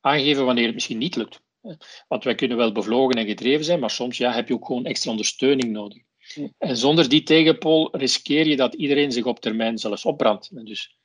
Aangeven 0.01 0.45
wanneer 0.45 0.64
het 0.64 0.75
misschien 0.75 0.99
niet 0.99 1.16
lukt. 1.16 1.40
Want 2.09 2.25
wij 2.25 2.35
kunnen 2.35 2.57
wel 2.57 2.73
bevlogen 2.73 3.19
en 3.19 3.27
gedreven 3.27 3.64
zijn, 3.64 3.81
maar 3.81 3.90
soms 3.90 4.19
ja, 4.19 4.33
heb 4.33 4.49
je 4.49 4.55
ook 4.55 4.66
gewoon 4.66 4.85
extra 4.85 5.11
ondersteuning 5.11 5.73
nodig. 5.73 6.03
En 6.59 6.77
zonder 6.77 7.09
die 7.09 7.23
tegenpool 7.23 7.97
riskeer 7.97 8.47
je 8.47 8.57
dat 8.57 8.75
iedereen 8.75 9.12
zich 9.12 9.25
op 9.25 9.40
termijn 9.40 9.79
zelfs 9.79 10.05
opbrandt. 10.05 10.66
dus 10.66 10.97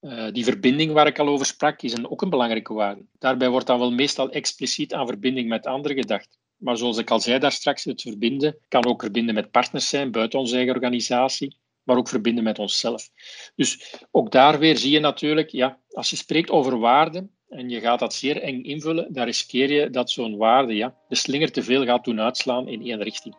uh, 0.00 0.32
die 0.32 0.44
verbinding 0.44 0.92
waar 0.92 1.06
ik 1.06 1.18
al 1.18 1.28
over 1.28 1.46
sprak, 1.46 1.82
is 1.82 1.92
een, 1.92 2.10
ook 2.10 2.22
een 2.22 2.30
belangrijke 2.30 2.74
waarde. 2.74 3.06
Daarbij 3.18 3.50
wordt 3.50 3.66
dan 3.66 3.78
wel 3.78 3.90
meestal 3.90 4.30
expliciet 4.30 4.94
aan 4.94 5.06
verbinding 5.06 5.48
met 5.48 5.66
anderen 5.66 5.96
gedacht. 5.96 6.38
Maar 6.56 6.76
zoals 6.76 6.98
ik 6.98 7.10
al 7.10 7.20
zei 7.20 7.38
daar 7.38 7.52
straks, 7.52 7.84
het 7.84 8.02
verbinden 8.02 8.58
kan 8.68 8.86
ook 8.86 9.00
verbinden 9.00 9.34
met 9.34 9.50
partners 9.50 9.88
zijn 9.88 10.10
buiten 10.10 10.38
onze 10.38 10.56
eigen 10.56 10.74
organisatie 10.74 11.56
maar 11.86 11.96
ook 11.96 12.08
verbinden 12.08 12.44
met 12.44 12.58
onszelf. 12.58 13.10
Dus 13.54 13.96
ook 14.10 14.30
daar 14.30 14.58
weer 14.58 14.76
zie 14.76 14.90
je 14.90 15.00
natuurlijk, 15.00 15.50
ja, 15.50 15.78
als 15.90 16.10
je 16.10 16.16
spreekt 16.16 16.50
over 16.50 16.78
waarden 16.78 17.30
en 17.48 17.68
je 17.68 17.80
gaat 17.80 17.98
dat 17.98 18.14
zeer 18.14 18.42
eng 18.42 18.62
invullen, 18.62 19.12
dan 19.12 19.24
riskeer 19.24 19.70
je 19.70 19.90
dat 19.90 20.10
zo'n 20.10 20.36
waarde 20.36 20.74
ja, 20.74 20.94
de 21.08 21.14
slinger 21.14 21.52
te 21.52 21.62
veel 21.62 21.84
gaat 21.84 22.04
doen 22.04 22.20
uitslaan 22.20 22.68
in 22.68 22.82
één 22.82 23.02
richting. 23.02 23.36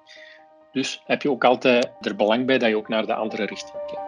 Dus 0.71 1.01
heb 1.05 1.21
je 1.21 1.31
ook 1.31 1.43
altijd 1.43 1.91
er 2.01 2.15
belang 2.15 2.45
bij 2.45 2.57
dat 2.57 2.69
je 2.69 2.77
ook 2.77 2.87
naar 2.87 3.05
de 3.05 3.13
andere 3.13 3.45
richting 3.45 3.85
kijkt. 3.85 4.06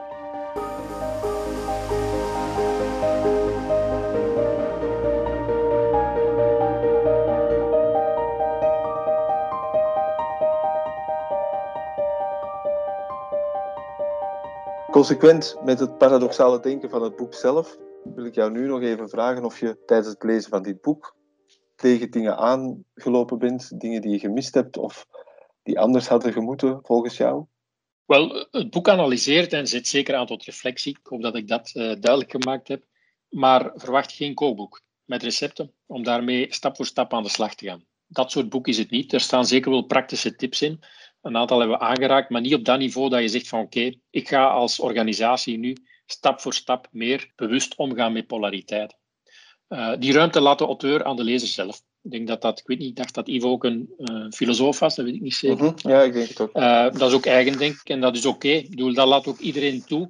Consequent 15.00 15.56
met 15.64 15.80
het 15.80 15.98
paradoxale 15.98 16.60
denken 16.60 16.90
van 16.90 17.02
het 17.04 17.16
boek 17.16 17.34
zelf, 17.34 17.78
wil 18.16 18.26
ik 18.26 18.36
jou 18.36 18.52
nu 18.52 18.68
nog 18.68 18.82
even 18.82 19.10
vragen 19.10 19.46
of 19.46 19.60
je 19.60 19.84
tijdens 19.86 20.10
het 20.10 20.24
lezen 20.24 20.50
van 20.50 20.64
dit 20.64 20.82
boek 20.82 21.16
tegen 21.76 22.12
dingen 22.12 22.38
aangelopen 22.38 23.40
bent, 23.40 23.80
dingen 23.80 24.02
die 24.02 24.12
je 24.12 24.20
gemist 24.20 24.54
hebt 24.54 24.78
of 24.78 25.08
die 25.64 25.80
anders 25.80 26.08
hadden 26.08 26.34
gemoeten 26.34 26.80
volgens 26.82 27.18
jou? 27.18 27.46
Wel, 28.06 28.48
het 28.52 28.70
boek 28.70 28.90
analyseert 28.90 29.54
en 29.54 29.68
zet 29.68 29.88
zeker 29.88 30.16
aan 30.16 30.26
tot 30.26 30.44
reflectie. 30.44 30.98
Ik 31.00 31.08
hoop 31.08 31.22
dat 31.22 31.36
ik 31.36 31.48
dat 31.48 31.72
uh, 31.74 31.84
duidelijk 31.84 32.32
gemaakt 32.32 32.68
heb. 32.68 32.84
Maar 33.30 33.72
verwacht 33.76 34.12
geen 34.12 34.34
kookboek 34.34 34.82
met 35.06 35.24
recepten 35.24 35.74
om 35.86 36.04
daarmee 36.04 36.54
stap 36.54 36.76
voor 36.76 36.86
stap 36.86 37.14
aan 37.14 37.24
de 37.24 37.30
slag 37.30 37.56
te 37.56 37.66
gaan. 37.66 37.86
dat 38.08 38.32
soort 38.32 38.50
boek 38.50 38.68
is 38.68 38.78
het 38.78 38.90
niet. 38.90 39.14
Er 39.14 39.20
staan 39.20 39.46
zeker 39.46 39.72
wel 39.72 39.82
praktische 39.82 40.36
tips 40.36 40.62
in. 40.62 40.80
Een 41.22 41.38
aantal 41.38 41.60
hebben 41.60 41.78
we 41.78 41.84
aangeraakt, 41.84 42.30
maar 42.30 42.42
niet 42.42 42.54
op 42.54 42.66
dat 42.66 42.80
niveau 42.80 43.10
dat 43.10 43.22
je 43.22 43.28
zegt 43.28 43.48
van 43.48 43.60
oké, 43.60 43.94
ik 44.10 44.28
ga 44.28 44.48
als 44.48 44.80
organisatie 44.80 45.58
nu 45.58 45.76
stap 46.06 46.42
voor 46.42 46.54
stap 46.54 46.88
meer 46.92 47.32
bewust 47.36 47.76
omgaan 47.76 48.14
met 48.14 48.28
polariteit. 48.28 48.98
Uh, 49.70 49.94
die 50.00 50.14
ruimte 50.14 50.42
laat 50.42 50.58
de 50.58 50.66
auteur 50.66 51.04
aan 51.04 51.16
de 51.16 51.24
lezer 51.24 51.48
zelf. 51.48 51.82
Ik 52.02 52.12
denk 52.12 52.28
dat 52.28 52.42
dat, 52.42 52.60
ik 52.60 52.68
weet 52.68 52.80
niet, 52.80 52.90
ik 52.90 52.96
dacht 52.96 53.14
dat 53.14 53.28
Ivo 53.28 53.50
ook 53.50 53.64
een 53.64 53.94
uh, 53.98 54.26
filosoof 54.30 54.80
was, 54.80 54.96
dat 54.96 55.06
weet 55.06 55.16
ik 55.16 55.22
niet 55.22 55.34
zeker. 55.34 55.58
-hmm. 55.58 55.74
Ja, 55.76 56.02
ik 56.02 56.14
denk 56.14 56.28
het 56.28 56.40
ook. 56.40 56.58
Uh, 56.58 56.84
dat 56.84 57.10
is 57.10 57.14
ook 57.14 57.26
eigen, 57.26 57.58
denk 57.58 57.74
ik, 57.74 57.90
en 57.90 58.02
dat 58.02 58.16
is 58.16 58.26
oké. 58.26 58.64
Okay. 58.70 58.94
Dat 58.94 59.08
laat 59.08 59.28
ook 59.28 59.40
iedereen 59.40 59.84
toe 59.86 60.08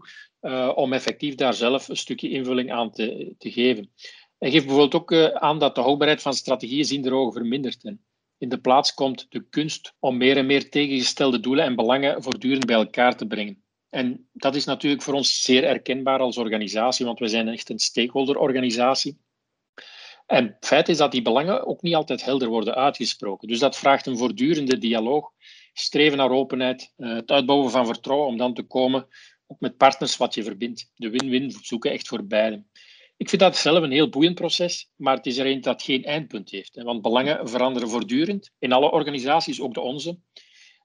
om 0.75 0.93
effectief 0.93 1.35
daar 1.35 1.53
zelf 1.53 1.87
een 1.87 1.97
stukje 1.97 2.29
invulling 2.29 2.71
aan 2.71 2.91
te, 2.91 3.33
te 3.37 3.51
geven. 3.51 3.91
Hij 4.37 4.51
geeft 4.51 4.65
bijvoorbeeld 4.65 5.01
ook 5.01 5.13
aan 5.33 5.59
dat 5.59 5.75
de 5.75 5.81
houdbaarheid 5.81 6.21
van 6.21 6.33
strategieën 6.33 6.85
zien 6.85 7.01
de 7.01 7.13
ogen 7.13 7.33
vermindert. 7.33 7.83
En 7.83 8.03
in 8.39 8.49
de 8.49 8.59
plaats 8.59 8.93
komt 8.93 9.25
de 9.29 9.49
kunst 9.49 9.93
om 9.99 10.17
meer 10.17 10.37
en 10.37 10.45
meer 10.45 10.69
tegengestelde 10.69 11.39
doelen 11.39 11.65
en 11.65 11.75
belangen 11.75 12.23
voortdurend 12.23 12.65
bij 12.65 12.75
elkaar 12.75 13.15
te 13.15 13.27
brengen. 13.27 13.63
En 13.89 14.29
dat 14.33 14.55
is 14.55 14.65
natuurlijk 14.65 15.01
voor 15.01 15.13
ons 15.13 15.41
zeer 15.41 15.63
herkenbaar 15.63 16.19
als 16.19 16.37
organisatie, 16.37 17.05
want 17.05 17.19
we 17.19 17.27
zijn 17.27 17.47
echt 17.47 17.69
een 17.69 17.79
stakeholderorganisatie. 17.79 19.19
En 20.25 20.45
het 20.45 20.65
feit 20.65 20.89
is 20.89 20.97
dat 20.97 21.11
die 21.11 21.21
belangen 21.21 21.65
ook 21.65 21.81
niet 21.81 21.95
altijd 21.95 22.23
helder 22.23 22.47
worden 22.47 22.75
uitgesproken. 22.75 23.47
Dus 23.47 23.59
dat 23.59 23.77
vraagt 23.77 24.05
een 24.05 24.17
voortdurende 24.17 24.77
dialoog, 24.77 25.31
streven 25.73 26.17
naar 26.17 26.31
openheid, 26.31 26.93
eh, 26.97 27.13
het 27.13 27.31
uitbouwen 27.31 27.71
van 27.71 27.85
vertrouwen 27.85 28.27
om 28.27 28.37
dan 28.37 28.53
te 28.53 28.63
komen 28.63 29.07
ook 29.47 29.59
met 29.59 29.77
partners 29.77 30.17
wat 30.17 30.33
je 30.33 30.43
verbindt. 30.43 30.91
De 30.95 31.09
win-win 31.09 31.51
zoeken 31.61 31.91
echt 31.91 32.07
voor 32.07 32.25
beiden. 32.25 32.69
Ik 33.19 33.29
vind 33.29 33.41
dat 33.41 33.57
zelf 33.57 33.83
een 33.83 33.91
heel 33.91 34.09
boeiend 34.09 34.35
proces, 34.35 34.89
maar 34.95 35.15
het 35.15 35.25
is 35.25 35.37
er 35.37 35.45
een 35.45 35.61
dat 35.61 35.81
geen 35.81 36.03
eindpunt 36.03 36.49
heeft. 36.49 36.83
Want 36.83 37.01
belangen 37.01 37.49
veranderen 37.49 37.89
voortdurend 37.89 38.51
in 38.59 38.71
alle 38.71 38.91
organisaties, 38.91 39.61
ook 39.61 39.73
de 39.73 39.81
onze. 39.81 40.19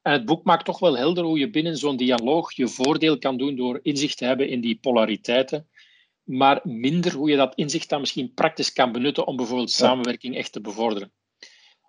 En 0.03 0.12
het 0.12 0.25
boek 0.25 0.44
maakt 0.44 0.64
toch 0.64 0.79
wel 0.79 0.97
helder 0.97 1.25
hoe 1.25 1.38
je 1.38 1.51
binnen 1.51 1.77
zo'n 1.77 1.97
dialoog 1.97 2.53
je 2.53 2.68
voordeel 2.68 3.18
kan 3.18 3.37
doen 3.37 3.57
door 3.57 3.81
inzicht 3.83 4.16
te 4.16 4.25
hebben 4.25 4.49
in 4.49 4.61
die 4.61 4.79
polariteiten, 4.81 5.68
maar 6.23 6.61
minder 6.62 7.12
hoe 7.12 7.31
je 7.31 7.37
dat 7.37 7.55
inzicht 7.55 7.88
dan 7.88 8.01
misschien 8.01 8.35
praktisch 8.35 8.73
kan 8.73 8.92
benutten 8.92 9.27
om 9.27 9.37
bijvoorbeeld 9.37 9.70
samenwerking 9.70 10.37
echt 10.37 10.53
te 10.53 10.61
bevorderen. 10.61 11.12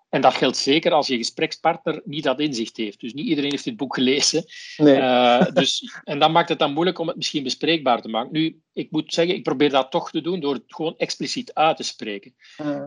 En 0.08 0.20
dat 0.20 0.34
geldt 0.34 0.56
zeker 0.56 0.92
als 0.92 1.06
je 1.06 1.16
gesprekspartner 1.16 2.02
niet 2.04 2.24
dat 2.24 2.40
inzicht 2.40 2.76
heeft. 2.76 3.00
Dus 3.00 3.12
niet 3.12 3.26
iedereen 3.26 3.50
heeft 3.50 3.64
dit 3.64 3.76
boek 3.76 3.94
gelezen. 3.94 4.44
Nee. 4.76 4.96
Uh, 4.96 5.46
dus, 5.54 6.00
en 6.04 6.18
dan 6.18 6.32
maakt 6.32 6.48
het 6.48 6.58
dan 6.58 6.72
moeilijk 6.72 6.98
om 6.98 7.06
het 7.06 7.16
misschien 7.16 7.42
bespreekbaar 7.42 8.02
te 8.02 8.08
maken. 8.08 8.32
Nu, 8.32 8.60
ik 8.72 8.90
moet 8.90 9.14
zeggen, 9.14 9.34
ik 9.34 9.42
probeer 9.42 9.70
dat 9.70 9.90
toch 9.90 10.10
te 10.10 10.20
doen 10.20 10.40
door 10.40 10.54
het 10.54 10.62
gewoon 10.66 10.94
expliciet 10.96 11.54
uit 11.54 11.76
te 11.76 11.82
spreken. 11.82 12.34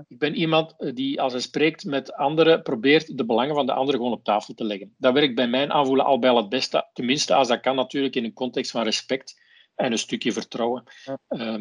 Ik 0.08 0.17
ben 0.17 0.36
iemand 0.36 0.75
die, 0.95 1.21
als 1.21 1.34
hij 1.34 1.41
spreekt 1.41 1.86
met 1.86 2.13
anderen, 2.13 2.62
probeert 2.62 3.17
de 3.17 3.25
belangen 3.25 3.55
van 3.55 3.65
de 3.65 3.73
anderen 3.73 3.99
gewoon 3.99 4.17
op 4.17 4.23
tafel 4.23 4.53
te 4.53 4.63
leggen. 4.63 4.93
Dat 4.97 5.13
werkt 5.13 5.36
bij 5.36 5.47
mijn 5.47 5.71
aanvoelen 5.71 6.05
al 6.05 6.19
bij 6.19 6.29
al 6.29 6.38
het 6.38 6.49
beste. 6.49 6.89
Tenminste, 6.93 7.34
als 7.34 7.47
dat 7.47 7.60
kan 7.60 7.75
natuurlijk 7.75 8.15
in 8.15 8.23
een 8.23 8.34
context 8.34 8.71
van 8.71 8.84
respect 8.84 9.41
en 9.75 9.91
een 9.91 9.97
stukje 9.97 10.32
vertrouwen. 10.32 10.84
Uh, 11.29 11.55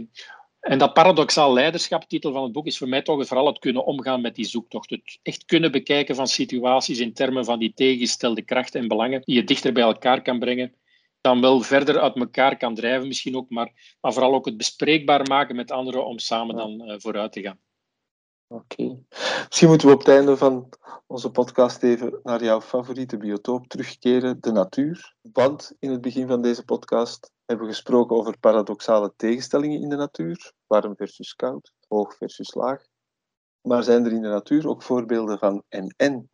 en 0.61 0.79
dat 0.79 0.93
paradoxaal 0.93 1.53
leiderschap, 1.53 2.05
titel 2.05 2.33
van 2.33 2.43
het 2.43 2.53
boek, 2.53 2.67
is 2.67 2.79
voor 2.79 2.89
mij 2.89 3.03
toch 3.03 3.27
vooral 3.27 3.47
het 3.47 3.59
kunnen 3.59 3.85
omgaan 3.85 4.21
met 4.21 4.35
die 4.35 4.45
zoektocht. 4.45 4.91
Het 4.91 5.19
echt 5.23 5.45
kunnen 5.45 5.73
bekijken 5.73 6.15
van 6.15 6.27
situaties 6.27 6.99
in 6.99 7.13
termen 7.13 7.45
van 7.45 7.59
die 7.59 7.73
tegengestelde 7.75 8.43
krachten 8.43 8.81
en 8.81 8.89
belangen, 8.89 9.23
die 9.25 9.35
je 9.35 9.45
dichter 9.45 9.73
bij 9.73 9.83
elkaar 9.83 10.23
kan 10.23 10.39
brengen. 10.39 10.75
Dan 11.21 11.41
wel 11.41 11.61
verder 11.61 11.99
uit 11.99 12.17
elkaar 12.17 12.57
kan 12.57 12.75
drijven, 12.75 13.09
misschien 13.09 13.37
ook, 13.37 13.51
maar, 13.51 13.97
maar 14.01 14.13
vooral 14.13 14.35
ook 14.35 14.47
het 14.47 14.57
bespreekbaar 14.57 15.27
maken 15.29 15.57
met 15.57 15.71
anderen 15.71 16.07
om 16.07 16.19
samen 16.19 16.57
dan 16.57 16.91
uh, 16.91 16.95
vooruit 16.99 17.33
te 17.33 17.41
gaan. 17.41 17.59
Oké. 18.49 18.99
Misschien 19.47 19.69
moeten 19.69 19.87
we 19.89 19.95
op 19.95 19.99
het 19.99 20.09
einde 20.09 20.37
van 20.37 20.69
onze 21.07 21.31
podcast 21.31 21.83
even 21.83 22.21
naar 22.23 22.45
jouw 22.45 22.61
favoriete 22.61 23.17
biotoop 23.17 23.67
terugkeren, 23.67 24.41
de 24.41 24.53
natuur. 24.53 25.15
Want 25.33 25.73
in 25.79 25.91
het 25.91 26.01
begin 26.01 26.27
van 26.27 26.43
deze 26.43 26.65
podcast 26.65 27.33
hebben 27.45 27.67
we 27.67 27.73
gesproken 27.73 28.17
over 28.17 28.39
paradoxale 28.39 29.13
tegenstellingen 29.17 29.81
in 29.81 29.89
de 29.89 29.97
natuur, 29.97 30.53
warm 30.67 30.97
versus 30.97 31.35
koud, 31.35 31.73
hoog 31.89 32.17
versus 32.17 32.55
laag. 32.55 32.87
Maar 33.61 33.83
zijn 33.83 34.05
er 34.05 34.13
in 34.13 34.23
de 34.23 34.29
natuur 34.29 34.69
ook 34.69 34.83
voorbeelden 34.83 35.39
van 35.39 35.63
en-en 35.69 36.29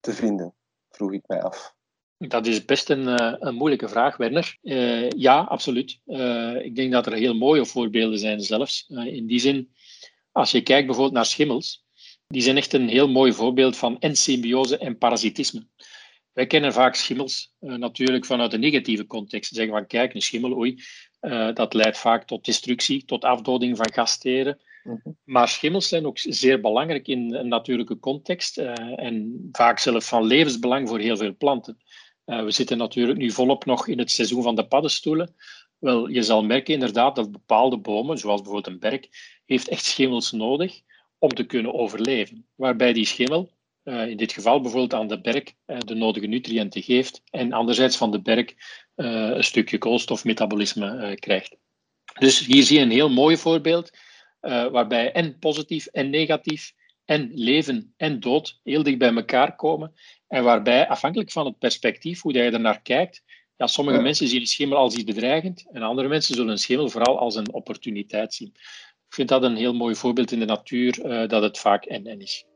te 0.00 0.12
vinden, 0.12 0.54
vroeg 0.90 1.12
ik 1.12 1.22
mij 1.26 1.42
af. 1.42 1.74
Dat 2.16 2.46
is 2.46 2.64
best 2.64 2.90
een, 2.90 3.08
uh, 3.08 3.34
een 3.38 3.54
moeilijke 3.54 3.88
vraag, 3.88 4.16
Werner. 4.16 4.58
Uh, 4.62 5.10
ja, 5.10 5.40
absoluut. 5.40 6.00
Uh, 6.06 6.64
ik 6.64 6.76
denk 6.76 6.92
dat 6.92 7.06
er 7.06 7.12
heel 7.12 7.34
mooie 7.34 7.66
voorbeelden 7.66 8.18
zijn 8.18 8.40
zelfs. 8.40 8.86
in 8.88 9.26
die 9.26 9.38
zin, 9.38 9.74
als 10.34 10.50
je 10.50 10.62
kijkt 10.62 10.86
bijvoorbeeld 10.86 11.16
naar 11.16 11.26
schimmels, 11.26 11.84
die 12.26 12.42
zijn 12.42 12.56
echt 12.56 12.72
een 12.72 12.88
heel 12.88 13.08
mooi 13.08 13.32
voorbeeld 13.32 13.76
van 13.76 13.98
en 13.98 14.16
symbiose 14.16 14.78
en 14.78 14.98
parasitisme. 14.98 15.66
Wij 16.32 16.46
kennen 16.46 16.72
vaak 16.72 16.94
schimmels 16.94 17.52
uh, 17.60 17.74
natuurlijk 17.74 18.24
vanuit 18.24 18.52
een 18.52 18.60
negatieve 18.60 19.06
context. 19.06 19.54
Zeggen 19.54 19.74
van 19.74 19.86
kijk, 19.86 20.14
een 20.14 20.22
schimmel, 20.22 20.52
oei, 20.52 20.82
uh, 21.20 21.54
dat 21.54 21.74
leidt 21.74 21.98
vaak 21.98 22.26
tot 22.26 22.44
destructie, 22.44 23.04
tot 23.04 23.24
afdoding 23.24 23.76
van 23.76 23.92
gastheren. 23.92 24.60
Mm 24.82 25.00
-hmm. 25.02 25.18
Maar 25.24 25.48
schimmels 25.48 25.88
zijn 25.88 26.06
ook 26.06 26.18
zeer 26.18 26.60
belangrijk 26.60 27.08
in 27.08 27.34
een 27.34 27.48
natuurlijke 27.48 27.98
context 27.98 28.58
uh, 28.58 28.72
en 28.96 29.48
vaak 29.52 29.78
zelfs 29.78 30.08
van 30.08 30.24
levensbelang 30.24 30.88
voor 30.88 30.98
heel 30.98 31.16
veel 31.16 31.36
planten. 31.36 31.78
we 32.24 32.50
zitten 32.50 32.78
natuurlijk 32.78 33.18
nu 33.18 33.30
volop 33.30 33.64
nog 33.64 33.88
in 33.88 33.98
het 33.98 34.10
seizoen 34.10 34.42
van 34.42 34.54
de 34.54 34.66
paddenstoelen. 34.66 35.34
Wel, 35.78 36.08
je 36.08 36.22
zal 36.22 36.44
merken 36.44 36.74
inderdaad 36.74 37.16
dat 37.16 37.32
bepaalde 37.32 37.78
bomen, 37.78 38.18
zoals 38.18 38.40
bijvoorbeeld 38.40 38.74
een 38.74 38.90
berk, 38.90 39.08
heeft 39.46 39.68
echt 39.68 39.84
schimmels 39.84 40.32
nodig 40.32 40.80
om 41.18 41.28
te 41.28 41.44
kunnen 41.44 41.74
overleven. 41.74 42.46
Waarbij 42.54 42.92
die 42.92 43.06
schimmel 43.06 43.50
uh, 43.84 44.06
in 44.06 44.16
dit 44.16 44.32
geval 44.32 44.60
bijvoorbeeld 44.60 44.94
aan 44.94 45.08
de 45.08 45.20
berk 45.20 45.54
uh, 45.66 45.78
de 45.78 45.94
nodige 45.94 46.26
nutriënten 46.26 46.82
geeft 46.82 47.22
en 47.30 47.52
anderzijds 47.52 47.96
van 47.96 48.10
de 48.10 48.20
berk 48.20 48.54
uh, 48.96 49.28
een 49.28 49.44
stukje 49.44 49.78
koolstofmetabolisme 49.78 51.16
krijgt. 51.20 51.56
Dus 52.18 52.46
hier 52.46 52.62
zie 52.62 52.78
je 52.78 52.84
een 52.84 52.90
heel 52.90 53.10
mooi 53.10 53.36
voorbeeld 53.36 53.90
waarbij 54.70 55.12
en 55.12 55.38
positief 55.38 55.86
en 55.86 56.10
negatief 56.10 56.72
en 57.04 57.30
leven 57.34 57.94
en 57.96 58.20
dood 58.20 58.60
heel 58.62 58.82
dicht 58.82 58.98
bij 58.98 59.14
elkaar 59.14 59.56
komen 59.56 59.94
en 60.28 60.44
waarbij 60.44 60.88
afhankelijk 60.88 61.30
van 61.30 61.46
het 61.46 61.58
perspectief, 61.58 62.20
hoe 62.20 62.32
je 62.32 62.42
er 62.42 62.60
naar 62.60 62.82
kijkt, 62.82 63.22
ja, 63.56 63.66
sommige 63.66 63.96
Ja. 63.96 64.02
mensen 64.02 64.28
zien 64.28 64.40
een 64.40 64.46
schimmel 64.46 64.78
als 64.78 64.94
iets 64.94 65.04
bedreigend 65.04 65.66
en 65.72 65.82
andere 65.82 66.08
mensen 66.08 66.34
zullen 66.34 66.50
een 66.50 66.58
schimmel 66.58 66.88
vooral 66.88 67.18
als 67.18 67.34
een 67.34 67.52
opportuniteit 67.52 68.34
zien. 68.34 68.54
Ik 69.14 69.20
vind 69.20 69.40
dat 69.40 69.50
een 69.50 69.56
heel 69.56 69.72
mooi 69.72 69.94
voorbeeld 69.94 70.32
in 70.32 70.38
de 70.38 70.44
natuur, 70.44 71.04
eh, 71.04 71.28
dat 71.28 71.42
het 71.42 71.58
vaak 71.58 71.84
en-en 71.84 72.20
is. 72.20 72.46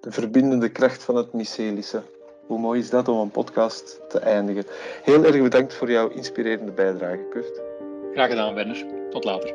De 0.00 0.10
verbindende 0.10 0.68
kracht 0.68 1.04
van 1.04 1.16
het 1.16 1.32
mycelische. 1.32 2.02
Hoe 2.46 2.58
mooi 2.58 2.80
is 2.80 2.90
dat 2.90 3.08
om 3.08 3.18
een 3.18 3.30
podcast 3.30 4.00
te 4.08 4.18
eindigen? 4.18 4.64
Heel 5.02 5.24
erg 5.24 5.42
bedankt 5.42 5.74
voor 5.74 5.90
jouw 5.90 6.08
inspirerende 6.08 6.72
bijdrage, 6.72 7.26
Kurt. 7.30 7.62
Graag 8.12 8.28
gedaan, 8.28 8.54
Werner. 8.54 8.86
Tot 9.10 9.24
later. 9.24 9.54